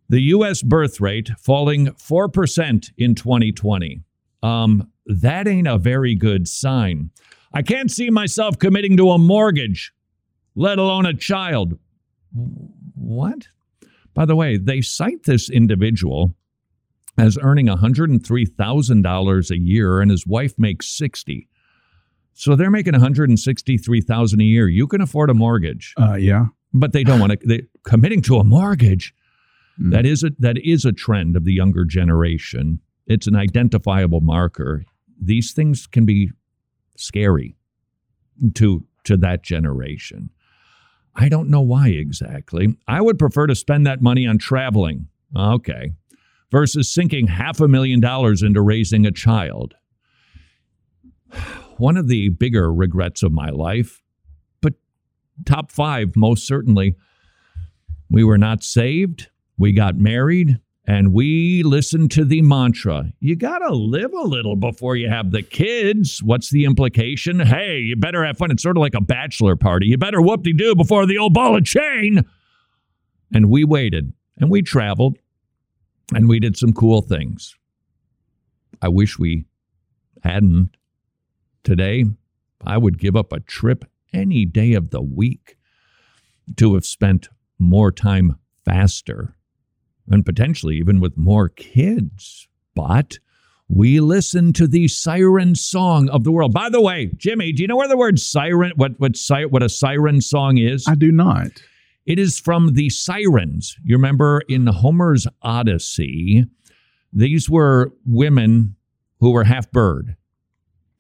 [0.09, 0.63] The U.S.
[0.63, 4.03] birth rate falling 4% in 2020.
[4.41, 7.11] Um, that ain't a very good sign.
[7.53, 9.93] I can't see myself committing to a mortgage,
[10.55, 11.77] let alone a child.
[12.95, 13.49] What?
[14.15, 16.35] By the way, they cite this individual
[17.19, 21.49] as earning $103,000 a year and his wife makes 60.
[22.33, 24.69] So they're making 163,000 a year.
[24.69, 25.95] You can afford a mortgage.
[26.01, 26.47] Uh, yeah.
[26.73, 29.15] But they don't want to they committing to a mortgage.
[29.81, 29.93] Mm.
[29.93, 32.81] That is a that is a trend of the younger generation.
[33.07, 34.85] It's an identifiable marker.
[35.21, 36.31] These things can be
[36.97, 37.57] scary
[38.55, 40.31] to to that generation.
[41.17, 42.77] I don't know why exactly.
[42.89, 45.09] I would prefer to spend that money on traveling.
[45.37, 45.93] Okay.
[46.51, 49.75] Versus sinking half a million dollars into raising a child.
[51.77, 54.03] One of the bigger regrets of my life,
[54.61, 54.75] but
[55.45, 56.97] top five, most certainly,
[58.09, 59.29] we were not saved.
[59.59, 64.57] We got married and we listened to the mantra you got to live a little
[64.57, 66.23] before you have the kids.
[66.23, 67.41] What's the implication?
[67.41, 68.51] Hey, you better have fun.
[68.51, 69.87] It's sort of like a bachelor party.
[69.87, 72.23] You better whoop de doo before the old ball of chain.
[73.33, 75.19] And we waited and we traveled
[76.15, 77.57] and we did some cool things.
[78.83, 79.47] I wish we
[80.23, 80.77] hadn't.
[81.63, 82.05] Today,
[82.67, 85.57] I would give up a trip any day of the week
[86.57, 89.35] to have spent more time faster
[90.09, 92.49] and potentially even with more kids.
[92.75, 93.19] But
[93.69, 96.53] we listen to the siren song of the world.
[96.53, 99.17] By the way, Jimmy, do you know where the word siren, what what
[99.51, 100.85] what a siren song is?
[100.87, 101.63] I do not.
[102.07, 103.77] It is from the sirens.
[103.83, 106.45] You remember in Homer's Odyssey,
[107.13, 108.77] these were women
[109.21, 110.17] who were half bird,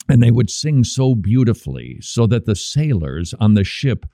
[0.08, 4.06] and they would sing so beautifully, so that the sailors on the ship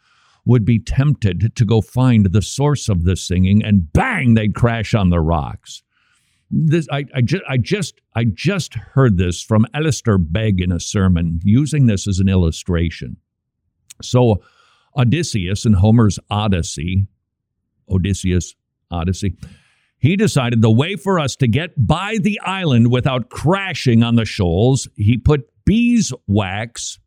[0.45, 4.95] would be tempted to go find the source of the singing, and bang, they'd crash
[4.95, 5.82] on the rocks.
[6.51, 10.80] This I, I just I just I just heard this from Alistair Begg in a
[10.80, 13.16] sermon, using this as an illustration.
[14.03, 14.43] So
[14.97, 17.07] Odysseus in Homer's Odyssey,
[17.88, 18.55] Odysseus
[18.91, 19.36] Odyssey,
[19.99, 24.24] he decided the way for us to get by the island without crashing on the
[24.24, 26.99] shoals, he put beeswax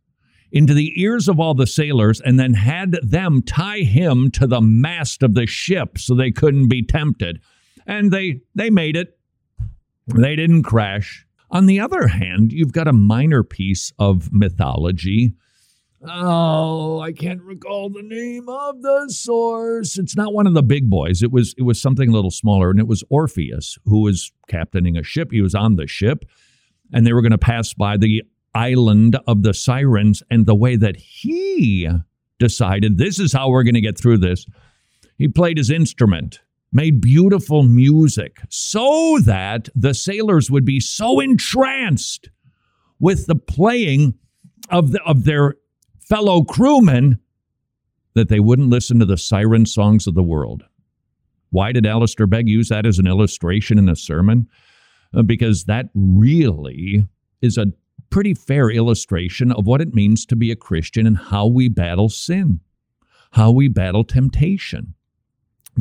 [0.53, 4.61] into the ears of all the sailors and then had them tie him to the
[4.61, 7.41] mast of the ship so they couldn't be tempted.
[7.85, 9.17] And they they made it.
[10.07, 11.25] They didn't crash.
[11.49, 15.33] On the other hand, you've got a minor piece of mythology.
[16.05, 19.97] Oh, I can't recall the name of the source.
[19.97, 21.23] It's not one of the big boys.
[21.23, 24.97] It was it was something a little smaller, and it was Orpheus who was captaining
[24.97, 25.31] a ship.
[25.31, 26.25] He was on the ship,
[26.93, 28.23] and they were going to pass by the
[28.55, 31.89] island of the sirens and the way that he
[32.39, 34.45] decided this is how we're going to get through this.
[35.17, 36.41] He played his instrument,
[36.71, 42.29] made beautiful music so that the sailors would be so entranced
[42.99, 44.15] with the playing
[44.69, 45.55] of, the, of their
[45.99, 47.19] fellow crewmen
[48.15, 50.63] that they wouldn't listen to the siren songs of the world.
[51.49, 54.47] Why did Alistair Begg use that as an illustration in a sermon?
[55.15, 57.05] Uh, because that really
[57.41, 57.67] is a
[58.13, 62.09] pretty fair illustration of what it means to be a Christian and how we battle
[62.09, 62.59] sin,
[63.31, 64.93] how we battle temptation.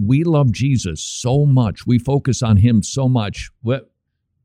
[0.00, 1.86] We love Jesus so much.
[1.86, 3.50] We focus on him so much.
[3.60, 3.92] What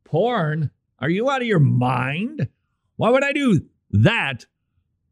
[0.04, 0.70] porn?
[1.00, 2.50] Are you out of your mind?
[2.98, 3.62] Why would I do
[3.92, 4.46] that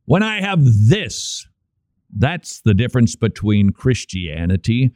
[0.04, 1.48] when I have this?
[2.14, 4.92] That's the difference between Christianity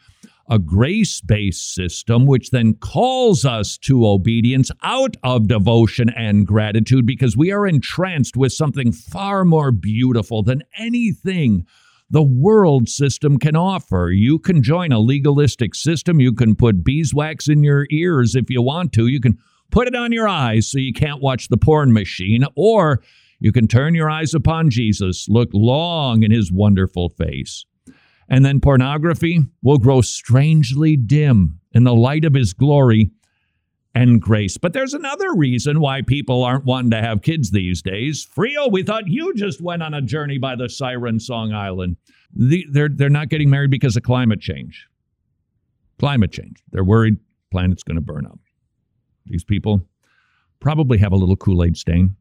[0.50, 7.06] a grace based system, which then calls us to obedience out of devotion and gratitude
[7.06, 11.66] because we are entranced with something far more beautiful than anything
[12.10, 14.10] the world system can offer.
[14.12, 16.20] You can join a legalistic system.
[16.20, 19.06] You can put beeswax in your ears if you want to.
[19.06, 19.38] You can
[19.70, 23.04] put it on your eyes so you can't watch the porn machine, or
[23.40, 27.66] you can turn your eyes upon Jesus, look long in his wonderful face
[28.30, 33.12] and then pornography will grow strangely dim in the light of his glory
[33.96, 34.58] and grace.
[34.58, 38.24] But there's another reason why people aren't wanting to have kids these days.
[38.24, 41.98] Frio, we thought you just went on a journey by the Siren Song Island.
[42.34, 44.88] The, they're, they're not getting married because of climate change.
[45.98, 46.64] Climate change.
[46.72, 47.18] They're worried
[47.52, 48.40] planet's going to burn up.
[49.26, 49.82] These people
[50.60, 52.16] probably have a little Kool Aid stain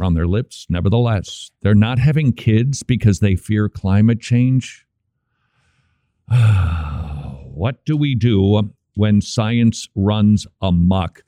[0.00, 0.66] on their lips.
[0.68, 4.86] Nevertheless, they're not having kids because they fear climate change.
[7.54, 11.22] what do we do when science runs amok?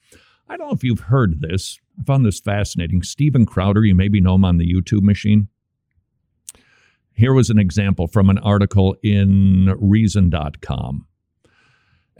[0.49, 1.79] I don't know if you've heard this.
[1.99, 3.03] I found this fascinating.
[3.03, 5.49] Steven Crowder, you maybe know him on the YouTube machine.
[7.13, 11.07] Here was an example from an article in Reason.com.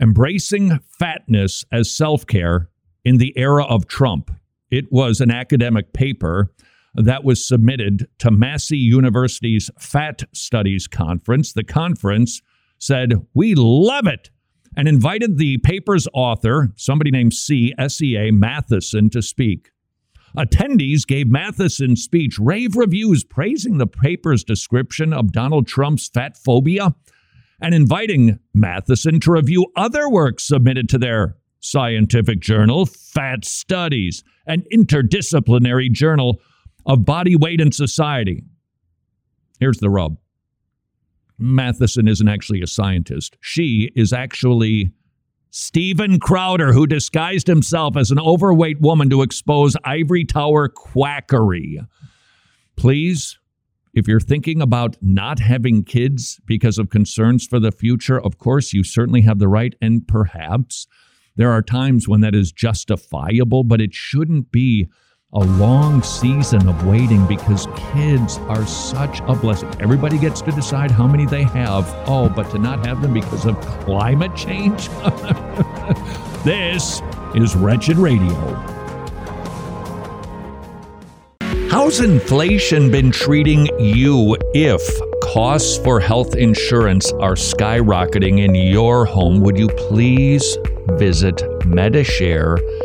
[0.01, 2.69] Embracing fatness as self care
[3.03, 4.31] in the era of Trump.
[4.71, 6.51] It was an academic paper
[6.95, 11.53] that was submitted to Massey University's Fat Studies Conference.
[11.53, 12.41] The conference
[12.79, 14.29] said, We love it.
[14.77, 17.73] and invited the paper's author, somebody named C.
[17.77, 18.31] S.E.A.
[18.31, 19.71] Matheson, to speak.
[20.37, 26.93] Attendees gave Matheson's speech rave reviews praising the paper's description of Donald Trump's fat phobia
[27.61, 34.63] and inviting Matheson to review other works submitted to their scientific journal, Fat Studies, an
[34.73, 36.41] interdisciplinary journal
[36.85, 38.43] of body weight and society.
[39.59, 40.17] Here's the rub
[41.37, 43.37] Matheson isn't actually a scientist.
[43.41, 44.91] She is actually
[45.49, 51.79] Steven Crowder, who disguised himself as an overweight woman to expose ivory tower quackery.
[52.75, 53.39] Please,
[53.93, 58.73] if you're thinking about not having kids because of concerns for the future, of course,
[58.73, 60.87] you certainly have the right, and perhaps
[61.37, 64.89] there are times when that is justifiable, but it shouldn't be
[65.33, 69.69] a long season of waiting because kids are such a blessing.
[69.81, 71.91] Everybody gets to decide how many they have.
[72.07, 74.87] Oh, but to not have them because of climate change?
[76.43, 77.01] this
[77.33, 78.35] is Wretched Radio.
[81.69, 84.81] How's inflation been treating you if
[85.33, 89.41] costs for health insurance are skyrocketing in your home?
[89.41, 90.57] Would you please
[90.91, 92.84] visit Medishare.com?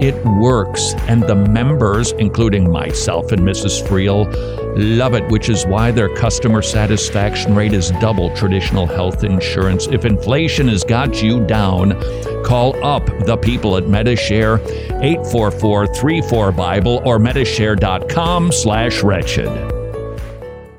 [0.00, 3.82] It works, and the members, including myself and Mrs.
[3.86, 4.26] Friel,
[4.98, 9.86] love it, which is why their customer satisfaction rate is double traditional health insurance.
[9.86, 11.92] If inflation has got you down,
[12.44, 14.58] call up the people at Medishare
[15.00, 19.85] 844-34 Bible or medishare.com slash wretched.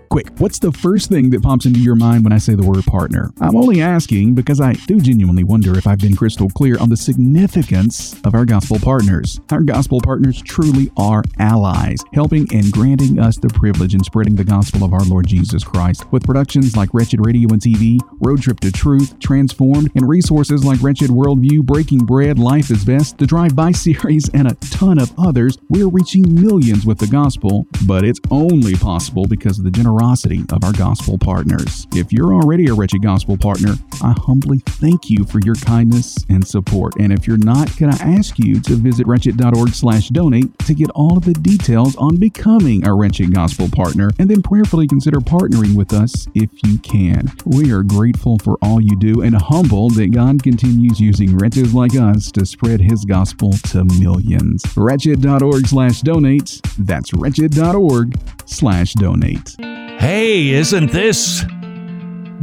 [0.09, 2.83] Quick, what's the first thing that pops into your mind when I say the word
[2.85, 3.29] partner?
[3.41, 6.95] I'm only asking because I do genuinely wonder if I've been crystal clear on the
[6.95, 9.41] significance of our gospel partners.
[9.51, 14.45] Our gospel partners truly are allies, helping and granting us the privilege in spreading the
[14.45, 16.09] gospel of our Lord Jesus Christ.
[16.11, 20.81] With productions like Wretched Radio and TV, Road Trip to Truth, Transformed, and resources like
[20.81, 25.13] Wretched Worldview, Breaking Bread, Life is Best, the Drive By series, and a ton of
[25.19, 29.96] others, we're reaching millions with the gospel, but it's only possible because of the generosity
[29.97, 31.87] generosity of our gospel partners.
[31.95, 33.73] If you're already a Wretched Gospel partner,
[34.03, 36.93] I humbly thank you for your kindness and support.
[36.99, 40.91] And if you're not, can I ask you to visit wretched.org slash donate to get
[40.91, 45.75] all of the details on becoming a Wretched Gospel partner and then prayerfully consider partnering
[45.75, 47.31] with us if you can.
[47.45, 51.95] We are grateful for all you do and humbled that God continues using wretches like
[51.95, 54.63] us to spread his gospel to millions.
[54.75, 56.61] Wretched.org slash donate.
[56.77, 59.76] That's wretched.org slash donate.
[59.99, 61.43] Hey, isn't this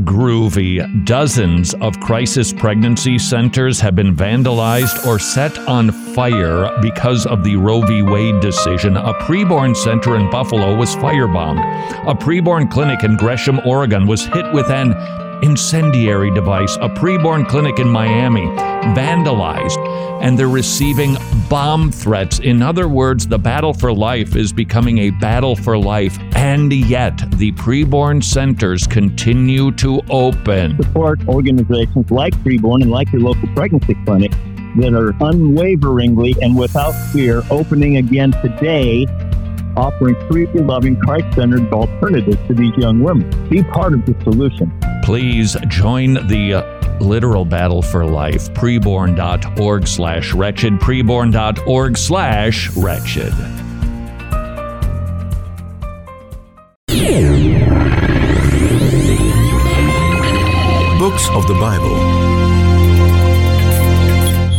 [0.03, 1.07] groovy?
[1.07, 7.55] Dozens of crisis pregnancy centers have been vandalized or set on fire because of the
[7.55, 8.03] Roe v.
[8.03, 8.97] Wade decision.
[8.97, 11.61] A preborn center in Buffalo was firebombed.
[12.11, 14.93] A preborn clinic in Gresham, Oregon was hit with an
[15.45, 16.75] incendiary device.
[16.81, 18.47] A preborn clinic in Miami
[18.97, 19.79] vandalized,
[20.25, 21.17] and they're receiving
[21.51, 22.39] bomb threats.
[22.39, 27.17] In other words, the battle for life is becoming a battle for life, and yet
[27.33, 30.83] the preborn centers continue to open.
[30.83, 34.33] Support organizations like Preborn and like your local pregnancy clinic
[34.77, 39.07] that are unwaveringly and without fear opening again today
[39.77, 43.29] offering free, loving, Christ centered alternatives to these young women.
[43.49, 44.73] Be part of the solution.
[45.03, 48.53] Please join the uh, literal battle for life.
[48.55, 50.75] Preborn.org slash wretched.
[50.75, 53.33] Preborn.org slash wretched.
[60.99, 62.25] Books of the Bible.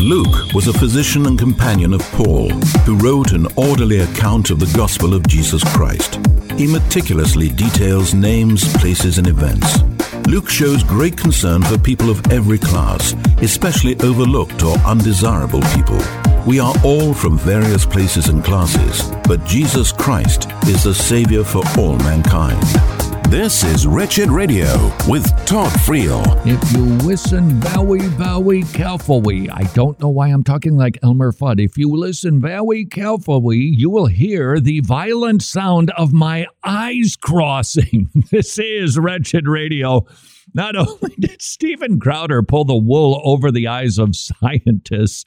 [0.05, 2.49] Luke was a physician and companion of Paul,
[2.85, 6.19] who wrote an orderly account of the gospel of Jesus Christ.
[6.57, 9.79] He meticulously details names, places, and events.
[10.27, 13.13] Luke shows great concern for people of every class,
[13.43, 15.99] especially overlooked or undesirable people.
[16.47, 21.63] We are all from various places and classes, but Jesus Christ is the Savior for
[21.77, 22.94] all mankind.
[23.35, 24.65] This is Wretched Radio
[25.09, 26.23] with Todd Friel.
[26.47, 31.61] If you listen very, very carefully, I don't know why I'm talking like Elmer Fudd.
[31.61, 38.09] If you listen very carefully, you will hear the violent sound of my eyes crossing.
[38.31, 40.05] This is Wretched Radio.
[40.53, 45.25] Not only did Steven Crowder pull the wool over the eyes of scientists,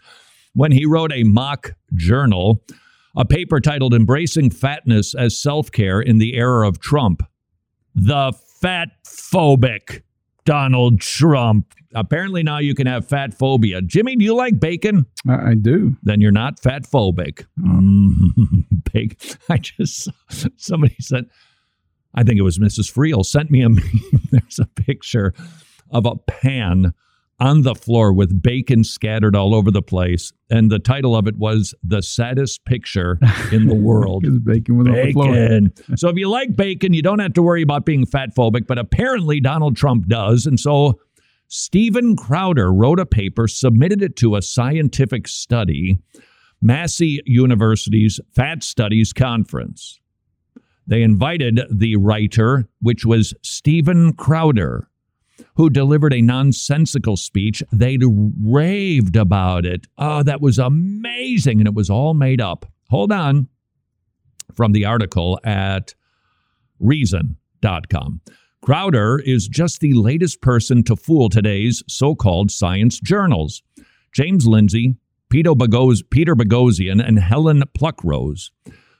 [0.54, 2.64] when he wrote a mock journal,
[3.14, 7.22] a paper titled Embracing Fatness as Self Care in the Era of Trump.
[8.00, 10.02] The fat phobic
[10.44, 11.74] Donald Trump.
[11.94, 13.82] Apparently, now you can have fat phobia.
[13.82, 15.04] Jimmy, do you like bacon?
[15.28, 15.96] I, I do.
[16.04, 17.46] Then you're not fat phobic.
[17.60, 19.38] Mm, bacon.
[19.48, 20.08] I just
[20.56, 21.24] somebody said,
[22.14, 22.92] I think it was Mrs.
[22.92, 23.68] Friel sent me a.
[24.30, 25.34] There's a picture
[25.90, 26.94] of a pan
[27.40, 30.32] on the floor with bacon scattered all over the place.
[30.50, 33.18] And the title of it was The Saddest Picture
[33.52, 34.24] in the World.
[34.44, 35.32] Bacon was on the floor.
[35.32, 35.72] bacon.
[35.96, 38.78] so if you like bacon, you don't have to worry about being fat phobic, but
[38.78, 40.46] apparently Donald Trump does.
[40.46, 40.98] And so
[41.46, 45.98] Steven Crowder wrote a paper, submitted it to a scientific study,
[46.60, 50.00] Massey University's Fat Studies Conference.
[50.88, 54.87] They invited the writer, which was Steven Crowder,
[55.56, 57.62] who delivered a nonsensical speech.
[57.72, 57.98] They
[58.40, 59.86] raved about it.
[59.96, 61.60] Oh, that was amazing.
[61.60, 62.66] And it was all made up.
[62.90, 63.48] Hold on.
[64.54, 65.94] From the article at
[66.80, 68.20] reason.com.
[68.62, 73.62] Crowder is just the latest person to fool today's so called science journals.
[74.12, 74.96] James Lindsay,
[75.30, 78.50] Peter, Bogos- Peter Boghossian, and Helen Pluckrose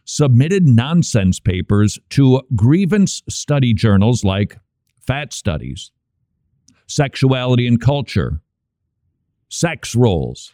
[0.05, 4.59] submitted nonsense papers to grievance study journals like
[5.07, 5.91] Fat Studies,
[6.89, 8.41] Sexuality and Culture,
[9.49, 10.53] Sex Roles.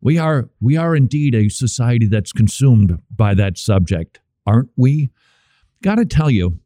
[0.00, 5.10] We are we are indeed a society that's consumed by that subject, aren't we?
[5.82, 6.60] Got to tell you,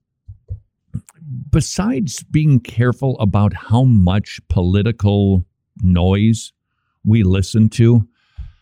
[1.50, 5.46] besides being careful about how much political
[5.82, 6.52] noise
[7.04, 8.06] we listen to,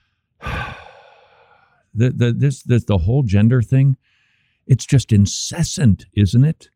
[0.40, 3.96] the, the this, this the whole gender thing,
[4.68, 6.70] it's just incessant, isn't it?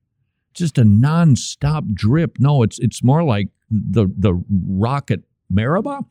[0.54, 2.38] Just a nonstop drip.
[2.38, 6.02] No, it's it's more like the the rocket Meribah,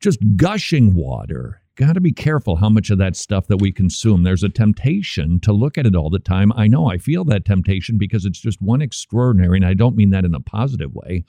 [0.00, 1.60] just gushing water.
[1.76, 4.24] Got to be careful how much of that stuff that we consume.
[4.24, 6.52] There's a temptation to look at it all the time.
[6.54, 10.10] I know I feel that temptation because it's just one extraordinary, and I don't mean
[10.10, 11.24] that in a positive way.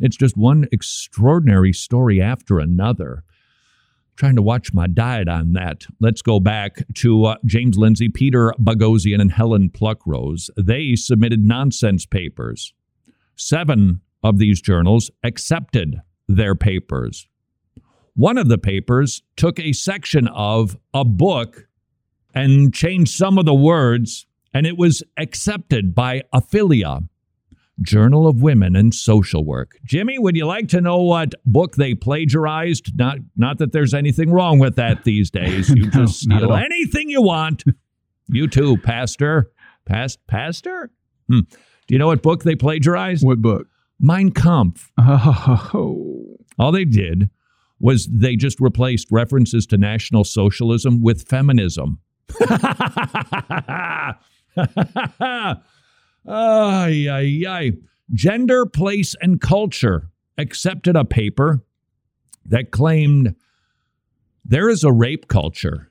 [0.00, 3.24] It's just one extraordinary story after another.
[4.16, 5.84] Trying to watch my diet on that.
[6.00, 10.50] Let's go back to uh, James Lindsay, Peter Boghossian, and Helen Pluckrose.
[10.56, 12.74] They submitted nonsense papers.
[13.36, 17.26] Seven of these journals accepted their papers.
[18.14, 21.66] One of the papers took a section of a book
[22.34, 27.08] and changed some of the words, and it was accepted by Affilia,
[27.80, 29.78] Journal of Women and Social Work.
[29.84, 32.96] Jimmy, would you like to know what book they plagiarized?
[32.98, 35.70] Not, not that there's anything wrong with that these days.
[35.70, 37.64] You No, just steal anything you want.
[38.28, 39.50] You too, Pastor.
[39.86, 40.90] Past, Pastor?
[41.28, 41.40] Hmm.
[41.40, 43.24] Do you know what book they plagiarized?
[43.24, 43.66] What book?
[43.98, 44.90] Mein Kampf.
[44.98, 47.30] Oh, All they did
[47.80, 51.98] was they just replaced references to National Socialism with feminism.
[56.26, 57.72] ay, ay, ay.
[58.12, 61.64] Gender, Place, and Culture accepted a paper
[62.44, 63.34] that claimed
[64.44, 65.90] there is a rape culture.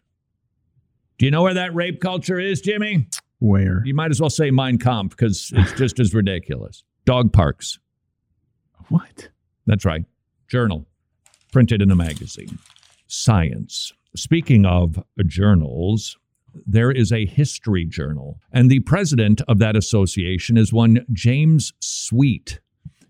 [1.17, 3.07] Do you know where that rape culture is, Jimmy?
[3.41, 3.81] where?
[3.85, 6.83] You might as well say Mein Kampf because it's just as ridiculous.
[7.05, 7.79] Dog parks.
[8.89, 9.29] What?
[9.65, 10.05] That's right.
[10.47, 10.85] Journal,
[11.51, 12.59] printed in a magazine.
[13.07, 13.93] Science.
[14.15, 16.17] Speaking of journals,
[16.65, 22.59] there is a history journal, and the president of that association is one James Sweet.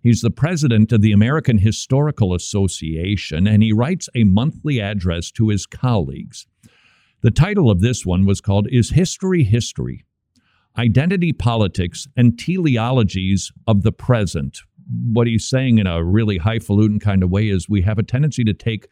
[0.02, 5.50] He's the president of the American Historical Association, and he writes a monthly address to
[5.50, 6.48] his colleagues.
[7.22, 10.04] The title of this one was called Is History History?
[10.78, 14.62] Identity Politics and Teleologies of the Present.
[15.12, 18.44] What he's saying in a really highfalutin kind of way is we have a tendency
[18.46, 18.88] to take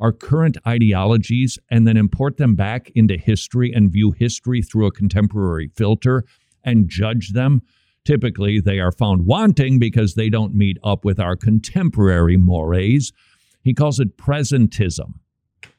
[0.00, 4.92] our current ideologies and then import them back into history and view history through a
[4.92, 6.24] contemporary filter
[6.64, 7.62] and judge them.
[8.04, 13.12] Typically, they are found wanting because they don't meet up with our contemporary mores.
[13.62, 15.14] He calls it presentism.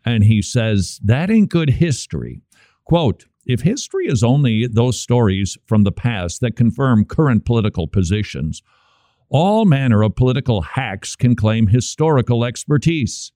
[0.05, 2.41] And he says that ain't good history.
[2.85, 8.63] Quote, if history is only those stories from the past that confirm current political positions,
[9.29, 13.31] all manner of political hacks can claim historical expertise.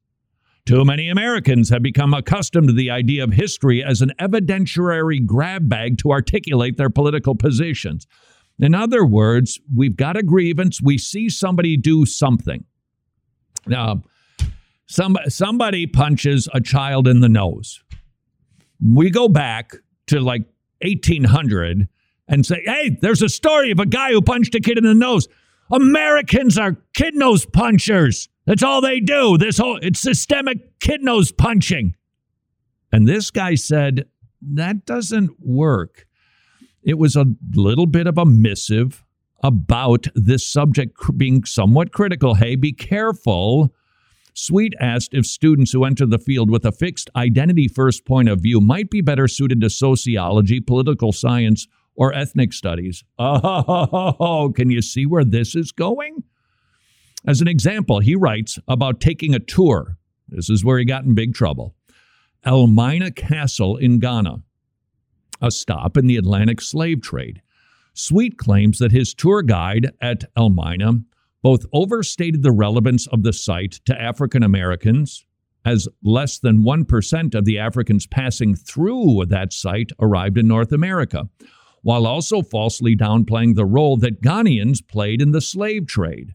[0.66, 5.68] Too many Americans have become accustomed to the idea of history as an evidentiary grab
[5.68, 8.06] bag to articulate their political positions.
[8.60, 12.66] In other words, we've got a grievance, we see somebody do something.
[13.66, 14.04] Now,
[14.86, 17.82] some, somebody punches a child in the nose.
[18.84, 19.76] We go back
[20.08, 20.44] to like
[20.82, 21.88] 1800
[22.28, 24.94] and say, hey, there's a story of a guy who punched a kid in the
[24.94, 25.28] nose.
[25.72, 28.30] Americans are kid nose punchers.
[28.50, 29.38] That's all they do.
[29.38, 31.96] This whole it's systemic kid nose punching.
[32.92, 34.06] And this guy said
[34.42, 36.08] that doesn't work.
[36.82, 39.06] It was a little bit of a missive
[39.44, 42.34] about this subject being somewhat critical.
[42.34, 43.70] Hey, be careful.
[44.34, 48.42] Sweet asked if students who enter the field with a fixed identity first point of
[48.42, 53.04] view might be better suited to sociology, political science, or ethnic studies.
[53.20, 56.24] Oh, can you see where this is going?
[57.30, 60.00] As an example, he writes about taking a tour.
[60.30, 61.76] This is where he got in big trouble.
[62.44, 64.38] Elmina Castle in Ghana,
[65.40, 67.44] a stop in the Atlantic slave trade.
[67.94, 71.02] Sweet claims that his tour guide at Elmina
[71.44, 75.24] both overstated the relevance of the site to African Americans,
[75.64, 81.30] as less than 1% of the Africans passing through that site arrived in North America,
[81.84, 86.34] while also falsely downplaying the role that Ghanaians played in the slave trade.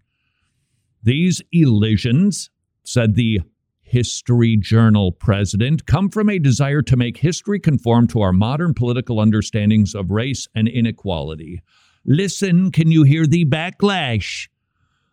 [1.04, 2.48] These elisions,
[2.82, 3.40] said the
[3.82, 9.20] History Journal president, come from a desire to make history conform to our modern political
[9.20, 11.60] understandings of race and inequality.
[12.06, 14.48] Listen, can you hear the backlash?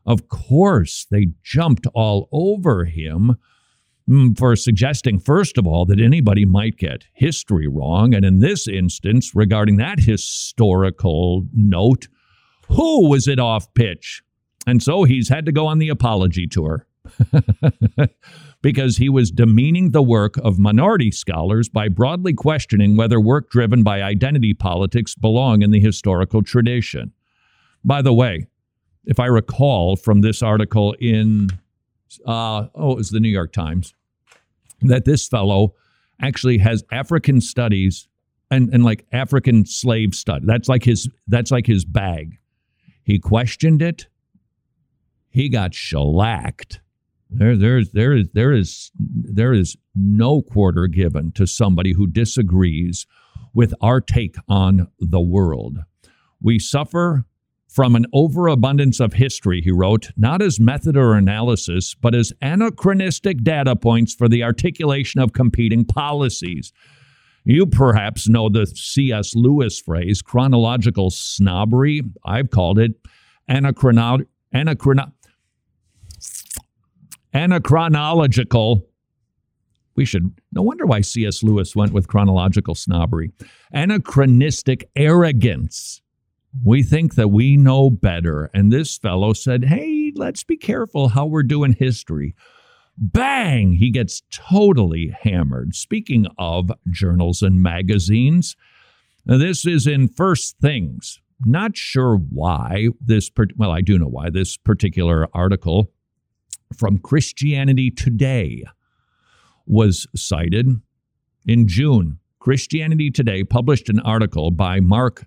[0.06, 3.36] Of course, they jumped all over him
[4.10, 8.14] mm, for suggesting, first of all, that anybody might get history wrong.
[8.14, 12.08] And in this instance, regarding that historical note,
[12.70, 14.24] who was it off pitch?
[14.68, 16.86] And so he's had to go on the apology tour
[18.62, 23.84] because he was demeaning the work of minority scholars by broadly questioning whether work driven
[23.84, 27.12] by identity politics belong in the historical tradition.
[27.84, 28.48] By the way,
[29.06, 31.50] if I recall from this article in,
[32.28, 33.96] uh, oh, it was the New York Times,
[34.82, 35.74] that this fellow
[36.22, 38.08] actually has African studies
[38.52, 40.46] and, and like African slave study.
[40.46, 42.38] That's like his that's like his bag.
[43.04, 44.08] He questioned it
[45.32, 46.80] he got shellacked.
[47.30, 53.08] There, there's, there is, there is, there is no quarter given to somebody who disagrees
[53.54, 55.80] with our take on the world.
[56.42, 57.26] We suffer
[57.70, 63.44] from an overabundance of history, he wrote, not as method or analysis, but as anachronistic
[63.44, 66.74] data points for the articulation of competing policies.
[67.46, 69.36] You perhaps know the C.S.
[69.36, 72.02] Lewis phrase, chronological snobbery.
[72.26, 72.92] I've called it
[73.50, 75.14] anachrono- anachrono-
[77.34, 78.84] anachronological.
[79.96, 81.44] We should, no wonder why C.S.
[81.44, 83.32] Lewis went with chronological snobbery.
[83.72, 86.02] Anachronistic arrogance.
[86.64, 88.50] We think that we know better.
[88.54, 92.36] And this fellow said, hey, let's be careful how we're doing history.
[92.98, 93.74] Bang!
[93.74, 95.76] He gets totally hammered.
[95.76, 98.56] Speaking of journals and magazines,
[99.26, 101.20] this is in First Things.
[101.46, 105.92] Not sure why this, well, I do know why this particular article
[106.76, 108.64] from Christianity Today
[109.66, 110.68] was cited
[111.46, 112.20] in June.
[112.40, 115.26] Christianity Today published an article by Mark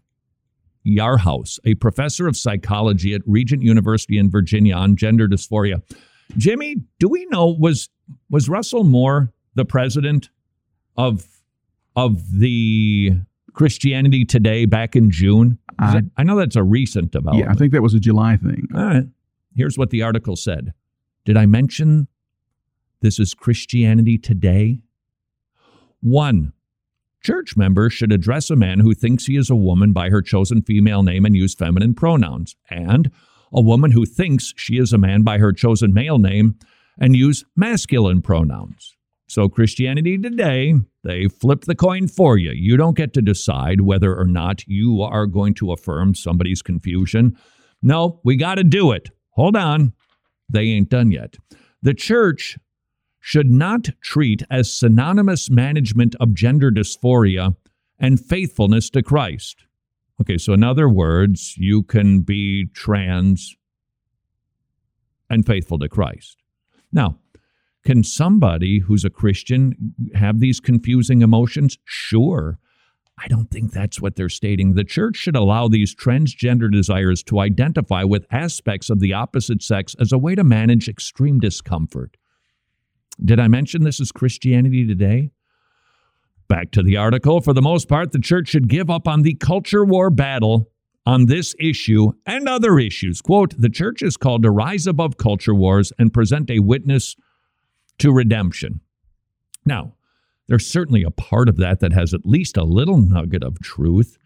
[0.87, 5.83] Yarhouse, a professor of psychology at Regent University in Virginia on gender dysphoria.
[6.37, 7.89] Jimmy, do we know was
[8.31, 10.31] was Russell Moore the president
[10.97, 11.27] of
[11.97, 13.13] of the
[13.53, 15.59] Christianity Today back in June?
[15.79, 17.47] I, I know that's a recent development.
[17.47, 18.69] Yeah, I think that was a July thing.
[18.75, 19.05] All right.
[19.57, 20.73] Here's what the article said.
[21.25, 22.09] Did I mention
[23.01, 24.81] this is Christianity today?
[26.01, 26.53] One,
[27.23, 30.61] church members should address a man who thinks he is a woman by her chosen
[30.61, 33.11] female name and use feminine pronouns, and
[33.53, 36.59] a woman who thinks she is a man by her chosen male name
[36.99, 38.95] and use masculine pronouns.
[39.27, 42.51] So, Christianity today, they flip the coin for you.
[42.51, 47.37] You don't get to decide whether or not you are going to affirm somebody's confusion.
[47.83, 49.09] No, we got to do it.
[49.31, 49.95] Hold on.
[50.49, 51.37] They ain't done yet.
[51.83, 52.59] The church
[53.21, 57.57] should not treat as synonymous management of gender dysphoria
[57.99, 59.65] and faithfulness to Christ.
[60.21, 63.57] Okay, so in other words, you can be trans
[65.31, 66.37] and faithful to Christ.
[66.93, 67.19] Now,
[67.85, 71.79] can somebody who's a Christian have these confusing emotions?
[71.85, 72.59] Sure.
[73.17, 74.75] I don't think that's what they're stating.
[74.75, 79.95] The church should allow these transgender desires to identify with aspects of the opposite sex
[80.01, 82.17] as a way to manage extreme discomfort.
[83.25, 85.31] Did I mention this is Christianity today?
[86.49, 87.41] Back to the article.
[87.41, 90.71] For the most part, the church should give up on the culture war battle
[91.07, 93.21] on this issue and other issues.
[93.21, 97.15] Quote The church is called to rise above culture wars and present a witness
[97.99, 98.81] to redemption.
[99.65, 99.95] Now,
[100.49, 104.19] there's certainly a part of that that has at least a little nugget of truth.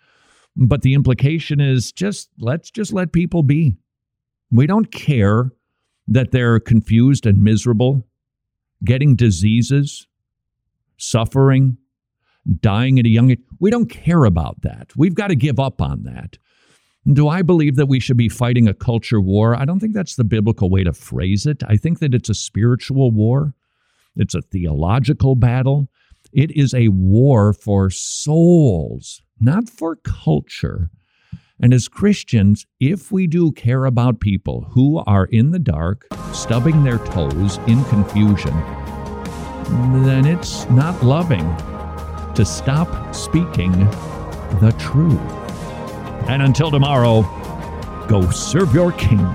[0.56, 3.76] But the implication is just let's just let people be.
[4.50, 5.52] We don't care
[6.08, 8.06] that they're confused and miserable,
[8.84, 10.06] getting diseases,
[10.96, 11.76] suffering,
[12.60, 13.40] dying at a young age.
[13.60, 14.92] We don't care about that.
[14.96, 16.38] We've got to give up on that.
[17.12, 19.54] Do I believe that we should be fighting a culture war?
[19.54, 21.62] I don't think that's the biblical way to phrase it.
[21.66, 23.54] I think that it's a spiritual war,
[24.16, 25.88] it's a theological battle.
[26.32, 30.90] It is a war for souls, not for culture.
[31.60, 36.84] And as Christians, if we do care about people who are in the dark, stubbing
[36.84, 38.54] their toes in confusion,
[40.04, 41.44] then it's not loving
[42.34, 43.72] to stop speaking
[44.60, 45.18] the truth.
[46.28, 47.22] And until tomorrow,
[48.06, 49.26] go serve your king.